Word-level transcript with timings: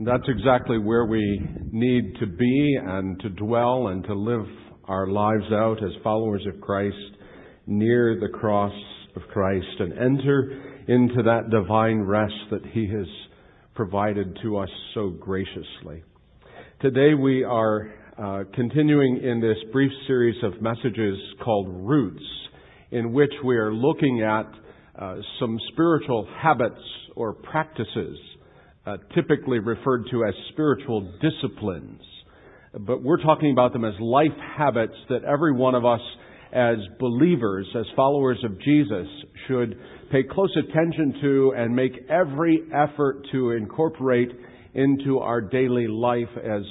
That's 0.00 0.28
exactly 0.28 0.78
where 0.78 1.06
we 1.06 1.40
need 1.72 2.14
to 2.20 2.26
be 2.26 2.78
and 2.80 3.18
to 3.18 3.30
dwell 3.30 3.88
and 3.88 4.04
to 4.04 4.14
live 4.14 4.46
our 4.84 5.08
lives 5.08 5.50
out 5.50 5.82
as 5.82 5.90
followers 6.04 6.46
of 6.46 6.60
Christ 6.60 6.94
near 7.66 8.16
the 8.20 8.28
cross 8.28 8.72
of 9.16 9.22
Christ 9.32 9.66
and 9.80 9.92
enter 9.94 10.84
into 10.86 11.24
that 11.24 11.50
divine 11.50 12.02
rest 12.02 12.32
that 12.52 12.64
He 12.66 12.88
has 12.96 13.08
provided 13.74 14.38
to 14.42 14.58
us 14.58 14.68
so 14.94 15.08
graciously. 15.08 16.04
Today 16.80 17.14
we 17.14 17.42
are 17.42 17.92
uh, 18.16 18.44
continuing 18.54 19.20
in 19.20 19.40
this 19.40 19.58
brief 19.72 19.90
series 20.06 20.40
of 20.44 20.62
messages 20.62 21.18
called 21.44 21.66
Roots, 21.70 22.22
in 22.92 23.12
which 23.12 23.32
we 23.44 23.56
are 23.56 23.74
looking 23.74 24.22
at 24.22 24.46
uh, 24.96 25.16
some 25.40 25.58
spiritual 25.72 26.28
habits 26.40 26.80
or 27.16 27.32
practices 27.32 28.16
uh, 28.88 28.96
typically 29.14 29.58
referred 29.58 30.04
to 30.10 30.24
as 30.24 30.34
spiritual 30.52 31.12
disciplines. 31.20 32.00
But 32.72 33.02
we're 33.02 33.22
talking 33.22 33.52
about 33.52 33.72
them 33.72 33.84
as 33.84 33.94
life 34.00 34.36
habits 34.56 34.94
that 35.10 35.24
every 35.24 35.52
one 35.52 35.74
of 35.74 35.84
us 35.84 36.00
as 36.52 36.76
believers, 36.98 37.66
as 37.78 37.84
followers 37.94 38.38
of 38.44 38.58
Jesus, 38.60 39.06
should 39.46 39.78
pay 40.10 40.22
close 40.22 40.54
attention 40.56 41.14
to 41.20 41.52
and 41.56 41.74
make 41.74 41.92
every 42.08 42.62
effort 42.74 43.26
to 43.32 43.50
incorporate 43.50 44.30
into 44.74 45.18
our 45.18 45.42
daily 45.42 45.86
life 45.86 46.28
as 46.36 46.62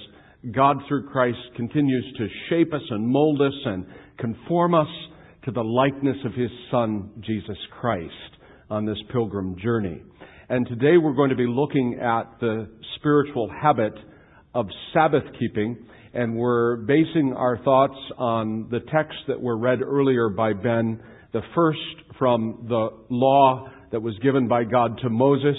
God 0.52 0.78
through 0.88 1.10
Christ 1.10 1.38
continues 1.56 2.06
to 2.18 2.28
shape 2.50 2.74
us 2.74 2.82
and 2.90 3.08
mold 3.08 3.42
us 3.42 3.54
and 3.66 3.86
conform 4.18 4.74
us 4.74 4.88
to 5.46 5.52
the 5.52 5.64
likeness 5.64 6.18
of 6.26 6.34
His 6.34 6.52
Son, 6.72 7.12
Jesus 7.22 7.58
Christ, 7.80 8.12
on 8.70 8.86
this 8.86 8.98
pilgrim 9.12 9.56
journey. 9.60 10.02
And 10.50 10.66
today 10.66 10.96
we're 10.96 11.14
going 11.14 11.32
to 11.32 11.36
be 11.36 11.46
looking 11.46 12.00
at 12.02 12.40
the 12.40 12.70
spiritual 12.96 13.50
habit 13.50 13.92
of 14.56 14.66
Sabbath 14.94 15.26
keeping, 15.38 15.76
and 16.14 16.38
we're 16.38 16.78
basing 16.78 17.34
our 17.36 17.58
thoughts 17.66 17.98
on 18.18 18.70
the 18.72 18.80
text 18.80 19.18
that 19.28 19.42
were 19.42 19.58
read 19.58 19.82
earlier 19.82 20.30
by 20.30 20.54
Ben, 20.54 21.04
the 21.34 21.42
first 21.54 21.80
from 22.18 22.66
the 22.70 22.88
law 23.10 23.68
that 23.92 24.02
was 24.02 24.18
given 24.20 24.48
by 24.48 24.64
God 24.64 24.98
to 25.02 25.10
Moses 25.10 25.58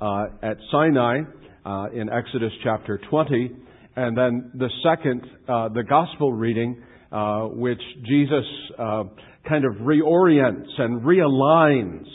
uh, 0.00 0.24
at 0.42 0.56
Sinai 0.70 1.20
uh, 1.66 1.88
in 1.92 2.08
Exodus 2.08 2.52
chapter 2.64 2.98
20, 3.10 3.50
and 3.96 4.16
then 4.16 4.50
the 4.54 4.70
second, 4.82 5.26
uh, 5.46 5.68
the 5.68 5.82
gospel 5.82 6.32
reading, 6.32 6.82
uh, 7.12 7.48
which 7.48 7.82
Jesus 8.06 8.46
uh, 8.78 9.04
kind 9.46 9.66
of 9.66 9.74
reorients 9.82 10.70
and 10.78 11.02
realigns 11.02 12.06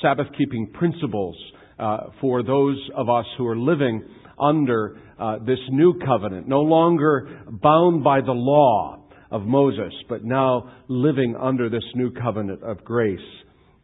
Sabbath 0.00 0.28
keeping 0.38 0.70
principles 0.72 1.36
uh, 1.78 1.98
for 2.20 2.42
those 2.42 2.78
of 2.96 3.08
us 3.08 3.26
who 3.36 3.46
are 3.46 3.56
living 3.56 4.04
under 4.38 4.98
uh, 5.18 5.38
this 5.38 5.58
new 5.70 5.98
covenant, 6.04 6.46
no 6.46 6.60
longer 6.60 7.42
bound 7.48 8.04
by 8.04 8.20
the 8.20 8.32
law 8.32 9.02
of 9.30 9.42
Moses, 9.42 9.92
but 10.08 10.24
now 10.24 10.70
living 10.88 11.36
under 11.40 11.68
this 11.68 11.84
new 11.94 12.10
covenant 12.12 12.62
of 12.62 12.84
grace 12.84 13.18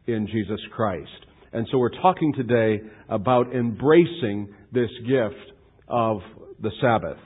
in 0.07 0.27
Jesus 0.27 0.59
Christ. 0.75 1.09
And 1.51 1.67
so 1.71 1.77
we're 1.77 1.89
talking 2.01 2.33
today 2.33 2.81
about 3.09 3.53
embracing 3.53 4.53
this 4.71 4.89
gift 5.07 5.51
of 5.87 6.21
the 6.61 6.71
Sabbath. 6.81 7.17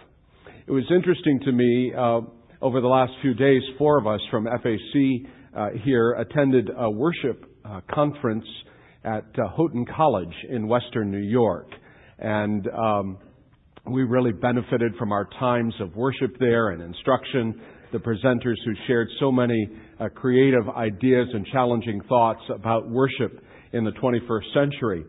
It 0.68 0.72
was 0.72 0.84
interesting 0.94 1.40
to 1.46 1.52
me 1.52 1.94
uh, 1.98 2.22
over 2.62 2.82
the 2.82 2.88
last 2.88 3.14
few 3.22 3.34
days, 3.34 3.62
four 3.78 3.98
of 3.98 4.08
us 4.08 4.20
from 4.30 4.46
FAC 4.46 5.32
uh, 5.56 5.70
here 5.84 6.14
attended 6.14 6.70
a 6.76 6.90
worship 6.90 7.46
uh, 7.64 7.82
conference 7.94 8.46
at 9.08 9.26
uh, 9.40 9.48
Houghton 9.56 9.86
College 9.96 10.34
in 10.50 10.68
Western 10.68 11.10
New 11.10 11.18
York. 11.18 11.70
And 12.20 12.68
um, 12.68 13.18
we 13.90 14.04
really 14.04 14.34
benefited 14.34 14.96
from 15.00 15.14
our 15.14 15.30
times 15.40 15.74
of 15.80 15.96
worship 15.96 16.36
there 16.40 16.70
and 16.70 16.82
instruction. 16.82 17.62
The 17.94 18.00
presenters 18.00 18.56
who 18.66 18.74
shared 18.86 19.08
so 19.20 19.32
many 19.32 19.70
uh, 20.00 20.10
creative 20.14 20.68
ideas 20.70 21.28
and 21.34 21.46
challenging 21.48 22.02
thoughts 22.10 22.42
about 22.54 22.90
worship 22.90 23.42
in 23.72 23.86
the 23.86 23.92
21st 23.92 24.54
century. 24.54 25.06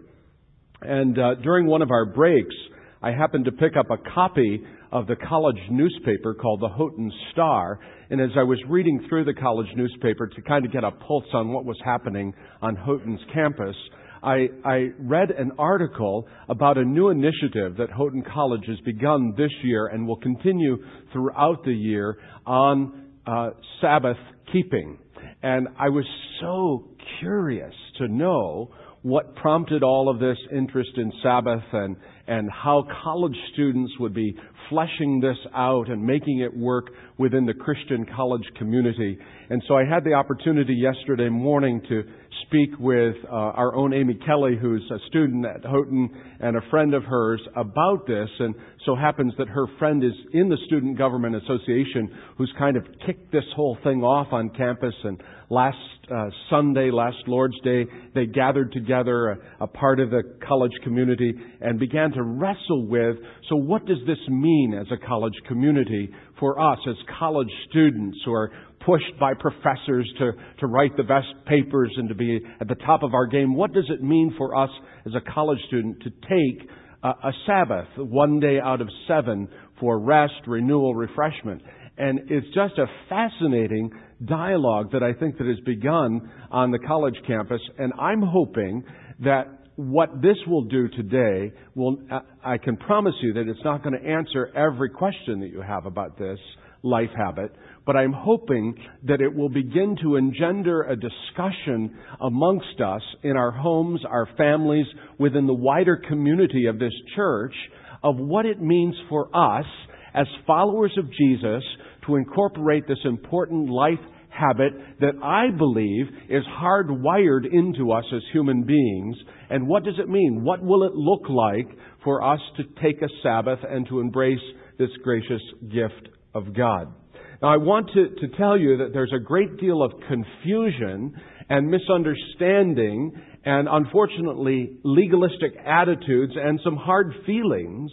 And 0.82 1.18
uh, 1.18 1.34
during 1.42 1.66
one 1.66 1.82
of 1.82 1.90
our 1.90 2.06
breaks, 2.06 2.54
I 3.02 3.10
happened 3.10 3.46
to 3.46 3.52
pick 3.52 3.72
up 3.76 3.86
a 3.90 4.10
copy 4.14 4.62
of 4.92 5.06
the 5.06 5.16
college 5.16 5.58
newspaper 5.70 6.34
called 6.34 6.60
the 6.60 6.68
Houghton 6.68 7.12
Star. 7.32 7.78
And 8.10 8.20
as 8.20 8.30
I 8.36 8.42
was 8.42 8.58
reading 8.68 9.04
through 9.08 9.24
the 9.24 9.34
college 9.34 9.68
newspaper 9.76 10.26
to 10.26 10.42
kind 10.42 10.64
of 10.64 10.72
get 10.72 10.84
a 10.84 10.90
pulse 10.90 11.26
on 11.34 11.52
what 11.52 11.64
was 11.64 11.76
happening 11.84 12.32
on 12.62 12.74
Houghton's 12.76 13.20
campus, 13.32 13.76
I, 14.22 14.48
I 14.64 14.88
read 14.98 15.30
an 15.30 15.52
article 15.58 16.26
about 16.48 16.78
a 16.78 16.84
new 16.84 17.10
initiative 17.10 17.76
that 17.76 17.90
Houghton 17.90 18.24
College 18.32 18.64
has 18.66 18.78
begun 18.80 19.34
this 19.36 19.52
year 19.62 19.86
and 19.86 20.06
will 20.06 20.16
continue 20.16 20.78
throughout 21.12 21.64
the 21.64 21.72
year 21.72 22.18
on 22.46 23.10
uh, 23.26 23.50
Sabbath 23.80 24.16
keeping. 24.52 24.98
And 25.42 25.68
I 25.78 25.88
was 25.88 26.04
so 26.40 26.88
curious 27.20 27.74
to 27.98 28.08
know 28.08 28.70
what 29.02 29.36
prompted 29.36 29.82
all 29.82 30.08
of 30.08 30.18
this 30.18 30.36
interest 30.52 30.90
in 30.96 31.12
Sabbath 31.22 31.62
and, 31.72 31.96
and 32.26 32.50
how 32.50 32.84
college 33.04 33.36
students 33.52 33.92
would 34.00 34.12
be 34.12 34.34
fleshing 34.68 35.20
this 35.20 35.36
out 35.54 35.88
and 35.88 36.02
making 36.02 36.40
it 36.40 36.56
work 36.56 36.90
within 37.18 37.46
the 37.46 37.54
Christian 37.54 38.06
college 38.14 38.44
community. 38.56 39.18
And 39.50 39.62
so 39.66 39.76
I 39.76 39.84
had 39.84 40.04
the 40.04 40.12
opportunity 40.12 40.74
yesterday 40.74 41.28
morning 41.28 41.80
to 41.88 42.02
speak 42.46 42.70
with 42.78 43.16
uh, 43.24 43.34
our 43.34 43.74
own 43.74 43.92
Amy 43.92 44.14
Kelly, 44.26 44.56
who's 44.60 44.84
a 44.90 44.98
student 45.08 45.44
at 45.44 45.64
Houghton 45.64 46.10
and 46.40 46.56
a 46.56 46.60
friend 46.70 46.94
of 46.94 47.04
hers 47.04 47.40
about 47.56 48.06
this. 48.06 48.28
And 48.38 48.54
so 48.84 48.94
happens 48.94 49.32
that 49.38 49.48
her 49.48 49.66
friend 49.78 50.04
is 50.04 50.12
in 50.32 50.48
the 50.48 50.58
Student 50.66 50.96
Government 50.98 51.36
Association, 51.36 52.10
who's 52.36 52.52
kind 52.58 52.76
of 52.76 52.84
kicked 53.06 53.32
this 53.32 53.44
whole 53.56 53.76
thing 53.82 54.02
off 54.02 54.28
on 54.32 54.50
campus. 54.50 54.94
And 55.04 55.20
last 55.50 55.76
uh, 56.10 56.28
Sunday, 56.48 56.90
last 56.90 57.16
Lord's 57.26 57.58
Day, 57.64 57.86
they 58.14 58.26
gathered 58.26 58.72
together, 58.72 59.30
a, 59.30 59.64
a 59.64 59.66
part 59.66 60.00
of 60.00 60.10
the 60.10 60.22
college 60.46 60.72
community, 60.84 61.34
and 61.60 61.78
began 61.78 62.12
to 62.12 62.22
wrestle 62.22 62.86
with 62.86 63.16
so, 63.48 63.56
what 63.56 63.86
does 63.86 63.98
this 64.06 64.18
mean 64.28 64.57
as 64.78 64.86
a 64.92 65.06
college 65.06 65.34
community 65.46 66.10
for 66.38 66.60
us 66.60 66.78
as 66.88 66.96
college 67.18 67.50
students 67.70 68.18
who 68.24 68.32
are 68.32 68.50
pushed 68.84 69.18
by 69.20 69.32
professors 69.34 70.10
to, 70.18 70.32
to 70.60 70.66
write 70.66 70.96
the 70.96 71.02
best 71.02 71.26
papers 71.46 71.92
and 71.96 72.08
to 72.08 72.14
be 72.14 72.40
at 72.60 72.68
the 72.68 72.74
top 72.86 73.02
of 73.02 73.14
our 73.14 73.26
game? 73.26 73.54
What 73.54 73.72
does 73.72 73.88
it 73.88 74.02
mean 74.02 74.34
for 74.36 74.56
us 74.56 74.70
as 75.06 75.12
a 75.14 75.32
college 75.32 75.58
student 75.66 76.02
to 76.02 76.10
take 76.10 76.68
a, 77.02 77.08
a 77.08 77.32
Sabbath, 77.46 77.88
one 77.96 78.40
day 78.40 78.58
out 78.62 78.80
of 78.80 78.88
seven, 79.06 79.48
for 79.80 79.98
rest, 79.98 80.34
renewal, 80.46 80.94
refreshment? 80.94 81.62
And 81.96 82.30
it's 82.30 82.46
just 82.48 82.78
a 82.78 82.86
fascinating 83.08 83.90
dialogue 84.24 84.92
that 84.92 85.02
I 85.02 85.12
think 85.12 85.38
that 85.38 85.46
has 85.46 85.58
begun 85.66 86.30
on 86.50 86.70
the 86.70 86.78
college 86.78 87.16
campus. 87.26 87.60
And 87.78 87.92
I'm 87.98 88.22
hoping 88.22 88.84
that 89.20 89.57
what 89.78 90.20
this 90.20 90.36
will 90.48 90.64
do 90.64 90.88
today 90.88 91.52
will, 91.76 91.98
I 92.44 92.58
can 92.58 92.76
promise 92.76 93.14
you 93.22 93.34
that 93.34 93.46
it's 93.46 93.62
not 93.64 93.84
going 93.84 93.96
to 93.96 94.04
answer 94.04 94.50
every 94.56 94.90
question 94.90 95.38
that 95.38 95.50
you 95.52 95.62
have 95.62 95.86
about 95.86 96.18
this 96.18 96.40
life 96.82 97.10
habit, 97.16 97.52
but 97.86 97.94
I'm 97.94 98.12
hoping 98.12 98.74
that 99.04 99.20
it 99.20 99.32
will 99.32 99.48
begin 99.48 99.96
to 100.02 100.16
engender 100.16 100.82
a 100.82 100.96
discussion 100.96 101.96
amongst 102.20 102.80
us 102.84 103.02
in 103.22 103.36
our 103.36 103.52
homes, 103.52 104.00
our 104.04 104.28
families, 104.36 104.86
within 105.16 105.46
the 105.46 105.54
wider 105.54 105.96
community 106.08 106.66
of 106.66 106.80
this 106.80 106.94
church 107.14 107.54
of 108.02 108.16
what 108.16 108.46
it 108.46 108.60
means 108.60 108.96
for 109.08 109.28
us 109.32 109.66
as 110.12 110.26
followers 110.44 110.92
of 110.98 111.04
Jesus 111.12 111.62
to 112.04 112.16
incorporate 112.16 112.88
this 112.88 112.98
important 113.04 113.70
life 113.70 114.00
habit 114.38 114.72
that 115.00 115.14
I 115.22 115.56
believe 115.56 116.06
is 116.28 116.44
hardwired 116.60 117.52
into 117.52 117.92
us 117.92 118.04
as 118.14 118.22
human 118.32 118.64
beings. 118.64 119.16
And 119.50 119.66
what 119.66 119.84
does 119.84 119.98
it 119.98 120.08
mean? 120.08 120.44
What 120.44 120.62
will 120.62 120.84
it 120.84 120.94
look 120.94 121.28
like 121.28 121.68
for 122.04 122.22
us 122.22 122.40
to 122.56 122.64
take 122.82 123.02
a 123.02 123.08
Sabbath 123.22 123.58
and 123.68 123.86
to 123.88 124.00
embrace 124.00 124.38
this 124.78 124.90
gracious 125.02 125.42
gift 125.70 126.08
of 126.34 126.54
God? 126.54 126.92
Now 127.40 127.52
I 127.52 127.56
want 127.56 127.90
to, 127.94 128.08
to 128.08 128.36
tell 128.36 128.58
you 128.58 128.78
that 128.78 128.92
there's 128.92 129.12
a 129.14 129.22
great 129.22 129.58
deal 129.58 129.82
of 129.82 129.92
confusion 130.08 131.14
and 131.48 131.70
misunderstanding 131.70 133.12
and 133.44 133.68
unfortunately 133.70 134.78
legalistic 134.84 135.52
attitudes 135.64 136.32
and 136.36 136.60
some 136.64 136.76
hard 136.76 137.14
feelings 137.24 137.90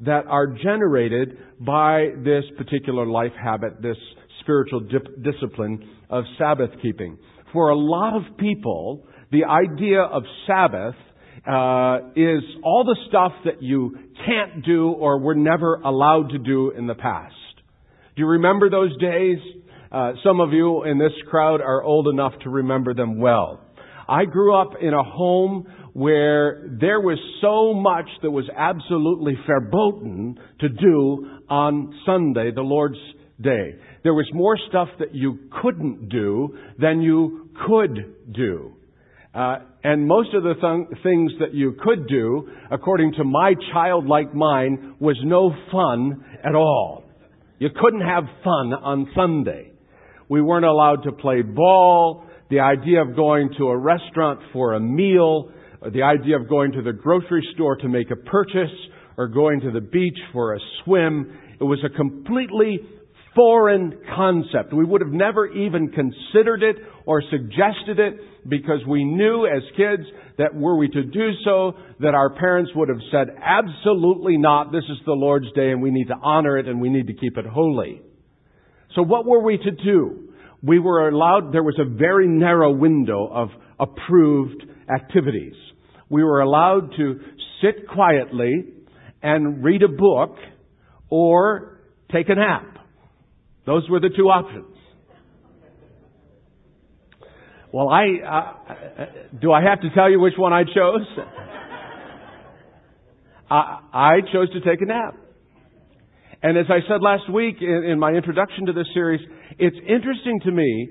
that 0.00 0.26
are 0.26 0.46
generated 0.46 1.36
by 1.60 2.08
this 2.24 2.44
particular 2.56 3.06
life 3.06 3.32
habit, 3.42 3.82
this 3.82 3.96
spiritual 4.44 4.80
dip- 4.80 5.22
discipline 5.22 5.90
of 6.08 6.24
Sabbath 6.38 6.70
keeping. 6.80 7.18
For 7.52 7.70
a 7.70 7.76
lot 7.76 8.16
of 8.16 8.36
people, 8.36 9.06
the 9.32 9.44
idea 9.44 10.00
of 10.00 10.22
Sabbath 10.46 10.94
uh, 11.46 12.10
is 12.14 12.42
all 12.62 12.84
the 12.84 12.96
stuff 13.08 13.32
that 13.44 13.62
you 13.62 13.98
can't 14.24 14.64
do 14.64 14.90
or 14.92 15.20
were 15.20 15.34
never 15.34 15.74
allowed 15.74 16.30
to 16.30 16.38
do 16.38 16.70
in 16.70 16.86
the 16.86 16.94
past. 16.94 17.34
Do 18.16 18.22
you 18.22 18.28
remember 18.28 18.70
those 18.70 18.96
days? 18.98 19.38
Uh, 19.90 20.12
some 20.24 20.40
of 20.40 20.52
you 20.52 20.84
in 20.84 20.98
this 20.98 21.12
crowd 21.28 21.60
are 21.60 21.82
old 21.82 22.08
enough 22.08 22.32
to 22.44 22.50
remember 22.50 22.94
them 22.94 23.18
well. 23.20 23.60
I 24.08 24.24
grew 24.24 24.54
up 24.54 24.72
in 24.80 24.92
a 24.94 25.02
home 25.02 25.66
where 25.92 26.76
there 26.80 27.00
was 27.00 27.18
so 27.40 27.74
much 27.74 28.06
that 28.22 28.30
was 28.30 28.48
absolutely 28.56 29.34
verboten 29.46 30.38
to 30.60 30.68
do 30.68 31.40
on 31.48 31.94
Sunday, 32.04 32.50
the 32.54 32.62
Lord's 32.62 32.98
Day. 33.40 33.76
There 34.04 34.14
was 34.14 34.28
more 34.34 34.58
stuff 34.68 34.88
that 34.98 35.14
you 35.14 35.38
couldn't 35.62 36.10
do 36.10 36.58
than 36.78 37.00
you 37.00 37.48
could 37.66 38.14
do. 38.32 38.74
Uh, 39.34 39.56
and 39.82 40.06
most 40.06 40.34
of 40.34 40.42
the 40.42 40.54
th- 40.54 41.02
things 41.02 41.32
that 41.40 41.54
you 41.54 41.74
could 41.82 42.06
do, 42.06 42.48
according 42.70 43.14
to 43.14 43.24
my 43.24 43.54
childlike 43.72 44.34
mind, 44.34 44.96
was 45.00 45.16
no 45.24 45.52
fun 45.72 46.22
at 46.44 46.54
all. 46.54 47.02
You 47.58 47.70
couldn't 47.80 48.02
have 48.02 48.24
fun 48.44 48.74
on 48.74 49.10
Sunday. 49.16 49.72
We 50.28 50.42
weren't 50.42 50.66
allowed 50.66 51.02
to 51.04 51.12
play 51.12 51.40
ball. 51.40 52.24
The 52.50 52.60
idea 52.60 53.00
of 53.00 53.16
going 53.16 53.54
to 53.56 53.68
a 53.68 53.76
restaurant 53.76 54.40
for 54.52 54.74
a 54.74 54.80
meal, 54.80 55.50
the 55.92 56.02
idea 56.02 56.38
of 56.38 56.48
going 56.48 56.72
to 56.72 56.82
the 56.82 56.92
grocery 56.92 57.46
store 57.54 57.76
to 57.76 57.88
make 57.88 58.10
a 58.10 58.16
purchase, 58.16 58.74
or 59.16 59.28
going 59.28 59.60
to 59.62 59.70
the 59.70 59.80
beach 59.80 60.18
for 60.32 60.54
a 60.54 60.58
swim, 60.84 61.38
it 61.58 61.64
was 61.64 61.78
a 61.84 61.96
completely 61.96 62.80
foreign 63.34 63.98
concept. 64.14 64.72
We 64.72 64.84
would 64.84 65.00
have 65.00 65.12
never 65.12 65.46
even 65.46 65.88
considered 65.88 66.62
it 66.62 66.76
or 67.06 67.22
suggested 67.30 67.98
it 67.98 68.48
because 68.48 68.80
we 68.86 69.04
knew 69.04 69.46
as 69.46 69.62
kids 69.76 70.04
that 70.38 70.54
were 70.54 70.76
we 70.76 70.88
to 70.88 71.02
do 71.02 71.30
so, 71.44 71.72
that 72.00 72.14
our 72.14 72.34
parents 72.34 72.72
would 72.74 72.88
have 72.88 72.98
said, 73.10 73.28
absolutely 73.42 74.36
not, 74.36 74.72
this 74.72 74.84
is 74.84 74.98
the 75.06 75.12
Lord's 75.12 75.50
day 75.54 75.70
and 75.70 75.80
we 75.80 75.90
need 75.90 76.08
to 76.08 76.16
honor 76.22 76.58
it 76.58 76.68
and 76.68 76.80
we 76.80 76.88
need 76.88 77.06
to 77.06 77.14
keep 77.14 77.38
it 77.38 77.46
holy. 77.46 78.02
So 78.94 79.02
what 79.02 79.26
were 79.26 79.42
we 79.42 79.58
to 79.58 79.70
do? 79.70 80.32
We 80.62 80.78
were 80.78 81.08
allowed, 81.08 81.52
there 81.52 81.62
was 81.62 81.78
a 81.78 81.84
very 81.84 82.26
narrow 82.26 82.72
window 82.72 83.28
of 83.30 83.48
approved 83.78 84.64
activities. 84.92 85.54
We 86.08 86.22
were 86.22 86.40
allowed 86.40 86.92
to 86.96 87.20
sit 87.62 87.88
quietly 87.88 88.64
and 89.22 89.64
read 89.64 89.82
a 89.82 89.88
book 89.88 90.36
or 91.10 91.80
take 92.12 92.28
a 92.28 92.34
nap. 92.34 92.73
Those 93.66 93.88
were 93.88 94.00
the 94.00 94.10
two 94.14 94.28
options. 94.28 94.76
Well, 97.72 97.88
I 97.88 98.04
uh, 98.24 99.06
do 99.40 99.52
I 99.52 99.62
have 99.62 99.80
to 99.80 99.90
tell 99.94 100.10
you 100.10 100.20
which 100.20 100.34
one 100.36 100.52
I 100.52 100.62
chose? 100.62 101.06
I, 103.50 103.80
I 103.92 104.20
chose 104.32 104.50
to 104.52 104.60
take 104.60 104.80
a 104.80 104.86
nap. 104.86 105.16
And 106.42 106.58
as 106.58 106.66
I 106.68 106.86
said 106.88 107.00
last 107.00 107.32
week 107.32 107.56
in, 107.60 107.84
in 107.84 107.98
my 107.98 108.12
introduction 108.12 108.66
to 108.66 108.72
this 108.72 108.86
series, 108.94 109.20
it's 109.58 109.76
interesting 109.88 110.40
to 110.44 110.50
me 110.52 110.88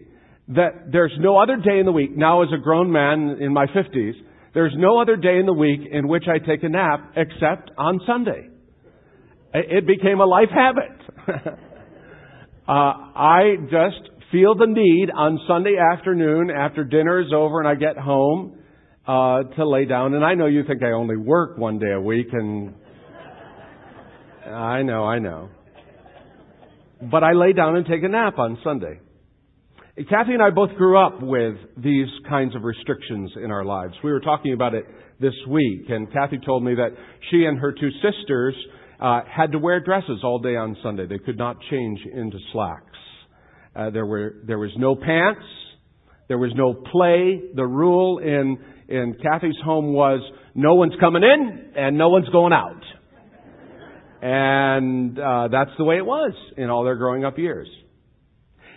that 0.49 0.91
there's 0.91 1.13
no 1.19 1.37
other 1.37 1.55
day 1.57 1.79
in 1.79 1.85
the 1.85 1.91
week, 1.91 2.17
now 2.17 2.43
as 2.43 2.49
a 2.53 2.57
grown 2.61 2.91
man 2.91 3.37
in 3.39 3.53
my 3.53 3.65
50s, 3.67 4.13
there's 4.53 4.73
no 4.75 4.99
other 4.99 5.15
day 5.15 5.37
in 5.37 5.45
the 5.45 5.53
week 5.53 5.81
in 5.89 6.07
which 6.07 6.25
I 6.27 6.39
take 6.39 6.63
a 6.63 6.69
nap 6.69 7.13
except 7.15 7.71
on 7.77 7.99
Sunday. 8.05 8.49
It 9.53 9.87
became 9.87 10.19
a 10.19 10.25
life 10.25 10.49
habit. 10.49 11.59
Uh, 12.65 12.71
I 12.71 13.55
just 13.63 14.09
feel 14.31 14.55
the 14.55 14.67
need 14.67 15.09
on 15.13 15.37
Sunday 15.49 15.75
afternoon 15.77 16.49
after 16.49 16.85
dinner 16.85 17.19
is 17.19 17.33
over 17.35 17.59
and 17.59 17.67
I 17.67 17.75
get 17.75 17.97
home 17.97 18.57
uh, 19.05 19.43
to 19.57 19.67
lay 19.67 19.83
down. 19.83 20.13
And 20.13 20.23
I 20.23 20.35
know 20.35 20.45
you 20.45 20.63
think 20.65 20.81
I 20.81 20.91
only 20.91 21.17
work 21.17 21.57
one 21.57 21.77
day 21.77 21.91
a 21.91 21.99
week, 21.99 22.27
and 22.31 22.73
I 24.47 24.81
know, 24.81 25.03
I 25.03 25.19
know. 25.19 25.49
But 27.11 27.21
I 27.21 27.33
lay 27.33 27.51
down 27.51 27.75
and 27.75 27.85
take 27.85 28.01
a 28.01 28.07
nap 28.07 28.39
on 28.39 28.57
Sunday. 28.63 28.97
Kathy 30.09 30.31
and 30.31 30.41
I 30.41 30.49
both 30.49 30.73
grew 30.77 30.97
up 30.97 31.21
with 31.21 31.55
these 31.75 32.07
kinds 32.29 32.55
of 32.55 32.63
restrictions 32.63 33.29
in 33.43 33.51
our 33.51 33.65
lives. 33.65 33.93
We 34.05 34.11
were 34.13 34.21
talking 34.21 34.53
about 34.53 34.73
it 34.73 34.85
this 35.19 35.35
week, 35.49 35.89
and 35.89 36.11
Kathy 36.13 36.39
told 36.45 36.63
me 36.63 36.75
that 36.75 36.91
she 37.29 37.43
and 37.43 37.59
her 37.59 37.73
two 37.73 37.89
sisters 38.01 38.55
uh, 39.03 39.19
had 39.29 39.51
to 39.51 39.59
wear 39.59 39.81
dresses 39.81 40.21
all 40.23 40.39
day 40.39 40.55
on 40.55 40.77
Sunday. 40.81 41.05
They 41.05 41.19
could 41.19 41.37
not 41.37 41.57
change 41.69 41.99
into 42.11 42.37
slacks. 42.53 42.85
Uh, 43.75 43.89
there 43.89 44.05
were 44.05 44.35
there 44.47 44.57
was 44.57 44.71
no 44.77 44.95
pants. 44.95 45.45
There 46.29 46.37
was 46.37 46.53
no 46.55 46.73
play. 46.73 47.41
The 47.53 47.65
rule 47.65 48.19
in 48.19 48.57
in 48.87 49.15
Kathy's 49.21 49.57
home 49.63 49.93
was 49.93 50.21
no 50.55 50.75
one's 50.75 50.93
coming 51.01 51.21
in 51.21 51.73
and 51.75 51.97
no 51.97 52.09
one's 52.09 52.29
going 52.29 52.53
out. 52.53 52.81
And 54.21 55.19
uh, 55.19 55.49
that's 55.51 55.71
the 55.77 55.83
way 55.83 55.97
it 55.97 56.05
was 56.05 56.33
in 56.55 56.69
all 56.69 56.85
their 56.85 56.95
growing 56.95 57.25
up 57.25 57.37
years. 57.37 57.67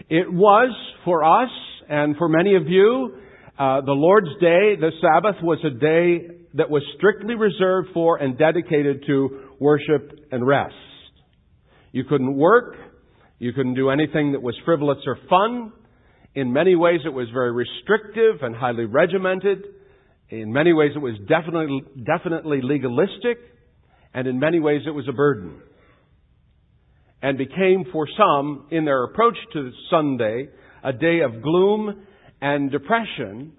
It 0.09 0.33
was 0.33 0.75
for 1.05 1.23
us 1.23 1.51
and 1.89 2.17
for 2.17 2.29
many 2.29 2.57
of 2.57 2.67
you, 2.67 3.17
uh, 3.59 3.81
the 3.83 3.93
Lord's 3.93 4.33
Day, 4.41 4.75
the 4.75 4.91
Sabbath, 5.01 5.37
was 5.41 5.59
a 5.65 5.71
day 5.71 6.37
that 6.55 6.69
was 6.69 6.83
strictly 6.97 7.35
reserved 7.35 7.89
for 7.95 8.17
and 8.17 8.37
dedicated 8.37 9.05
to 9.07 9.46
worship, 9.61 10.11
and 10.31 10.47
rest. 10.47 10.75
You 11.93 12.05
couldn't 12.05 12.37
work. 12.37 12.77
You 13.39 13.53
couldn't 13.53 13.75
do 13.75 13.91
anything 13.91 14.33
that 14.33 14.43
was 14.43 14.55
frivolous 14.65 14.99
or 15.07 15.19
fun. 15.29 15.73
In 16.35 16.53
many 16.53 16.75
ways, 16.75 17.01
it 17.05 17.13
was 17.13 17.29
very 17.33 17.53
restrictive 17.53 18.43
and 18.43 18.55
highly 18.55 18.85
regimented. 18.85 19.65
In 20.29 20.53
many 20.53 20.73
ways, 20.73 20.93
it 20.95 20.99
was 20.99 21.15
definitely, 21.29 21.83
definitely 22.05 22.61
legalistic. 22.63 23.39
And 24.13 24.27
in 24.27 24.39
many 24.39 24.59
ways, 24.59 24.83
it 24.87 24.91
was 24.91 25.07
a 25.09 25.13
burden. 25.13 25.61
And 27.23 27.39
became 27.39 27.85
for 27.93 28.07
some, 28.17 28.67
in 28.71 28.85
their 28.85 29.05
approach 29.05 29.37
to 29.55 29.71
Sunday, 29.91 30.49
a 30.85 30.93
day 30.93 31.21
of 31.21 31.43
gloom 31.43 32.07
and 32.41 32.71
depression 32.71 33.53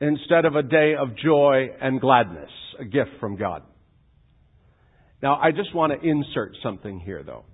instead 0.00 0.44
of 0.44 0.56
a 0.56 0.62
day 0.62 0.94
of 0.98 1.16
joy 1.16 1.68
and 1.80 2.00
gladness, 2.00 2.50
a 2.80 2.84
gift 2.84 3.10
from 3.20 3.36
God. 3.36 3.62
Now, 5.22 5.38
I 5.40 5.50
just 5.50 5.74
want 5.74 5.92
to 5.92 6.08
insert 6.08 6.52
something 6.62 7.00
here, 7.00 7.22
though. 7.22 7.44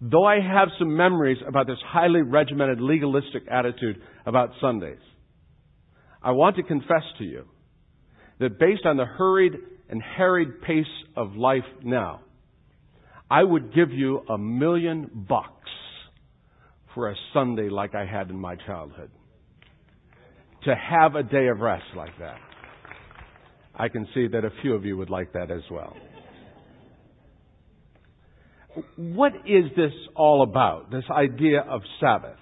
Though 0.00 0.24
I 0.24 0.40
have 0.40 0.68
some 0.78 0.96
memories 0.96 1.38
about 1.46 1.66
this 1.66 1.78
highly 1.86 2.22
regimented, 2.22 2.80
legalistic 2.80 3.44
attitude 3.50 4.00
about 4.26 4.50
Sundays, 4.60 4.98
I 6.22 6.32
want 6.32 6.56
to 6.56 6.62
confess 6.62 7.02
to 7.18 7.24
you 7.24 7.44
that 8.40 8.58
based 8.58 8.84
on 8.84 8.96
the 8.96 9.06
hurried 9.06 9.54
and 9.88 10.02
harried 10.02 10.60
pace 10.62 10.84
of 11.16 11.34
life 11.34 11.64
now, 11.82 12.20
I 13.30 13.42
would 13.42 13.74
give 13.74 13.90
you 13.90 14.22
a 14.28 14.36
million 14.36 15.26
bucks 15.28 15.70
for 16.94 17.10
a 17.10 17.14
Sunday 17.32 17.68
like 17.68 17.94
I 17.94 18.04
had 18.06 18.30
in 18.30 18.38
my 18.38 18.56
childhood. 18.66 19.10
To 20.64 20.74
have 20.74 21.14
a 21.14 21.22
day 21.22 21.46
of 21.48 21.60
rest 21.60 21.84
like 21.96 22.18
that. 22.18 22.38
I 23.74 23.88
can 23.88 24.06
see 24.14 24.26
that 24.28 24.44
a 24.44 24.50
few 24.62 24.74
of 24.74 24.84
you 24.84 24.96
would 24.96 25.10
like 25.10 25.32
that 25.34 25.50
as 25.50 25.62
well 25.70 25.96
what 28.96 29.32
is 29.46 29.64
this 29.76 29.92
all 30.14 30.42
about, 30.42 30.90
this 30.90 31.04
idea 31.10 31.60
of 31.60 31.80
Sabbath? 32.00 32.38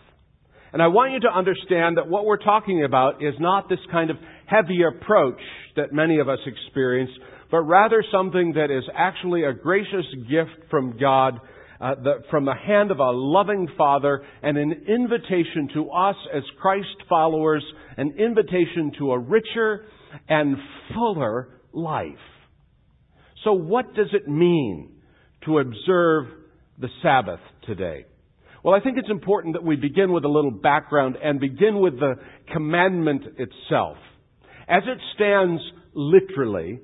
And 0.73 0.83
I 0.83 0.89
want 0.89 1.13
you 1.13 1.21
to 1.21 1.29
understand 1.29 1.99
that 1.99 2.09
what 2.09 2.25
we're 2.25 2.43
talking 2.43 2.83
about 2.85 3.23
is 3.23 3.35
not 3.39 3.69
this 3.69 3.79
kind 3.93 4.11
of 4.11 4.17
heavy 4.47 4.81
approach 4.83 5.41
that 5.77 5.93
many 5.93 6.19
of 6.19 6.29
us 6.29 6.41
experience, 6.47 7.13
but 7.51 7.61
rather 7.61 8.05
something 8.11 8.55
that 8.55 8.73
is 8.73 8.83
actually 8.93 9.45
a 9.45 9.53
gracious 9.53 10.05
gift 10.29 10.69
from 10.71 10.99
God, 10.99 11.39
uh, 11.81 11.95
the, 12.03 12.15
from 12.29 12.45
the 12.45 12.55
hand 12.55 12.91
of 12.91 12.99
a 12.99 13.11
loving 13.11 13.69
Father, 13.79 14.25
and 14.43 14.59
an 14.59 14.85
invitation 14.89 15.69
to 15.75 15.91
us 15.91 16.17
as 16.35 16.43
Christ 16.61 16.97
followers, 17.09 17.65
an 17.97 18.17
invitation 18.19 18.91
to 18.99 19.13
a 19.13 19.19
richer 19.19 19.85
and 20.29 20.57
fuller 20.93 21.61
life. 21.73 22.19
So 23.45 23.53
what 23.53 23.95
does 23.95 24.09
it 24.13 24.27
mean 24.27 24.94
to 25.45 25.59
observe 25.59 26.27
the 26.79 26.89
Sabbath 27.03 27.41
today? 27.67 28.07
Well, 28.63 28.75
I 28.75 28.81
think 28.81 28.97
it's 28.97 29.11
important 29.11 29.55
that 29.55 29.63
we 29.63 29.77
begin 29.77 30.13
with 30.13 30.25
a 30.25 30.29
little 30.29 30.51
background 30.51 31.17
and 31.23 31.39
begin 31.39 31.81
with 31.81 31.99
the 31.99 32.15
commandment 32.53 33.25
itself. 33.39 33.99
As 34.67 34.83
it 34.87 34.99
stands 35.15 35.61
literally, 35.93 36.81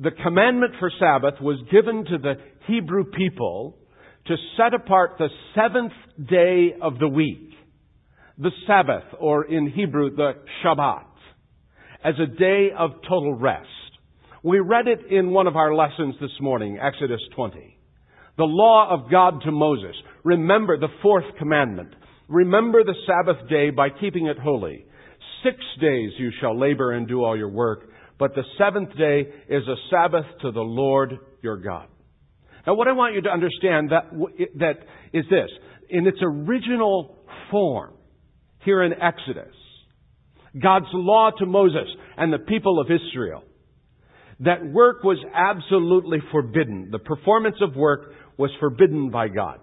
the 0.00 0.12
commandment 0.22 0.74
for 0.78 0.90
Sabbath 1.00 1.34
was 1.40 1.58
given 1.72 2.04
to 2.04 2.18
the 2.18 2.34
Hebrew 2.68 3.04
people 3.04 3.76
to 4.26 4.36
set 4.56 4.72
apart 4.72 5.16
the 5.18 5.28
seventh 5.56 5.92
day 6.28 6.74
of 6.80 7.00
the 7.00 7.08
week, 7.08 7.50
the 8.38 8.52
Sabbath, 8.66 9.04
or 9.18 9.44
in 9.44 9.68
Hebrew, 9.68 10.14
the 10.14 10.32
Shabbat, 10.64 11.06
as 12.04 12.14
a 12.20 12.26
day 12.26 12.68
of 12.76 12.92
total 13.02 13.34
rest. 13.34 13.66
We 14.44 14.60
read 14.60 14.86
it 14.86 15.12
in 15.12 15.32
one 15.32 15.48
of 15.48 15.56
our 15.56 15.74
lessons 15.74 16.14
this 16.20 16.30
morning, 16.40 16.78
Exodus 16.80 17.20
20. 17.34 17.79
The 18.36 18.44
law 18.44 18.88
of 18.90 19.10
God 19.10 19.42
to 19.44 19.52
Moses. 19.52 19.94
Remember 20.24 20.78
the 20.78 20.88
fourth 21.02 21.24
commandment. 21.38 21.94
Remember 22.28 22.84
the 22.84 22.94
Sabbath 23.06 23.48
day 23.48 23.70
by 23.70 23.88
keeping 23.90 24.26
it 24.26 24.38
holy. 24.38 24.86
Six 25.42 25.56
days 25.80 26.12
you 26.18 26.30
shall 26.40 26.58
labor 26.58 26.92
and 26.92 27.08
do 27.08 27.24
all 27.24 27.36
your 27.36 27.50
work, 27.50 27.90
but 28.18 28.34
the 28.34 28.44
seventh 28.58 28.96
day 28.96 29.26
is 29.48 29.62
a 29.66 29.74
Sabbath 29.90 30.26
to 30.42 30.52
the 30.52 30.60
Lord 30.60 31.18
your 31.42 31.56
God. 31.56 31.88
Now 32.66 32.74
what 32.74 32.88
I 32.88 32.92
want 32.92 33.14
you 33.14 33.22
to 33.22 33.30
understand 33.30 33.90
that, 33.90 34.10
that 34.58 34.78
is 35.12 35.24
this. 35.30 35.50
In 35.88 36.06
its 36.06 36.18
original 36.22 37.16
form, 37.50 37.94
here 38.64 38.82
in 38.82 38.92
Exodus, 38.92 39.54
God's 40.62 40.86
law 40.92 41.30
to 41.38 41.46
Moses 41.46 41.88
and 42.16 42.32
the 42.32 42.38
people 42.38 42.80
of 42.80 42.88
Israel 42.90 43.44
that 44.40 44.64
work 44.66 45.02
was 45.04 45.18
absolutely 45.34 46.18
forbidden. 46.32 46.88
The 46.90 46.98
performance 46.98 47.56
of 47.60 47.76
work 47.76 48.12
was 48.40 48.50
forbidden 48.58 49.10
by 49.10 49.28
God. 49.28 49.60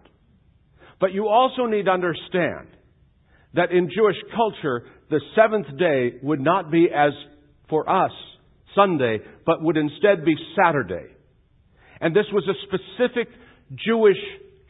But 1.02 1.12
you 1.12 1.28
also 1.28 1.66
need 1.66 1.86
to 1.86 1.92
understand 1.92 2.68
that 3.56 3.72
in 3.72 3.90
Jewish 3.94 4.16
culture, 4.36 4.86
the 5.10 5.20
seventh 5.36 5.78
day 5.80 6.20
would 6.22 6.40
not 6.40 6.72
be 6.72 6.88
as 6.94 7.12
for 7.70 7.90
us 7.90 8.12
Sunday, 8.76 9.18
but 9.46 9.64
would 9.64 9.78
instead 9.78 10.24
be 10.24 10.36
Saturday. 10.56 11.08
And 12.00 12.16
this 12.16 12.28
was 12.32 12.48
a 12.48 12.54
specific 12.68 13.28
Jewish 13.84 14.18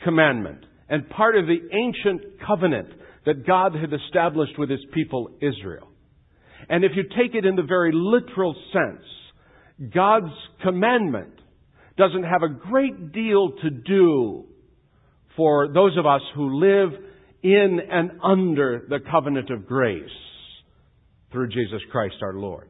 commandment 0.06 0.66
and 0.88 1.10
part 1.10 1.36
of 1.36 1.46
the 1.46 1.60
ancient 1.74 2.40
covenant 2.48 2.88
that 3.26 3.46
God 3.46 3.76
had 3.76 3.92
established 3.92 4.58
with 4.58 4.70
his 4.70 4.80
people 4.94 5.32
Israel. 5.42 5.90
And 6.70 6.86
if 6.86 6.92
you 6.96 7.04
take 7.04 7.36
it 7.36 7.46
in 7.46 7.58
the 7.58 7.64
very 7.64 7.92
literal 7.94 8.56
sense, 8.72 9.92
God's 9.94 10.34
commandment 10.64 11.34
doesn't 11.98 12.24
have 12.24 12.44
a 12.44 12.50
great 12.50 13.12
deal 13.12 13.52
to 13.64 13.70
do 13.70 14.46
for 15.36 15.68
those 15.74 15.98
of 15.98 16.06
us 16.06 16.22
who 16.36 16.60
live 16.60 16.90
in 17.44 17.80
and 17.92 18.12
under 18.24 18.86
the 18.90 19.00
covenant 19.12 19.50
of 19.50 19.68
grace 19.68 20.04
through 21.32 21.50
Jesus 21.50 21.82
Christ 21.92 22.16
our 22.22 22.34
Lord. 22.34 22.70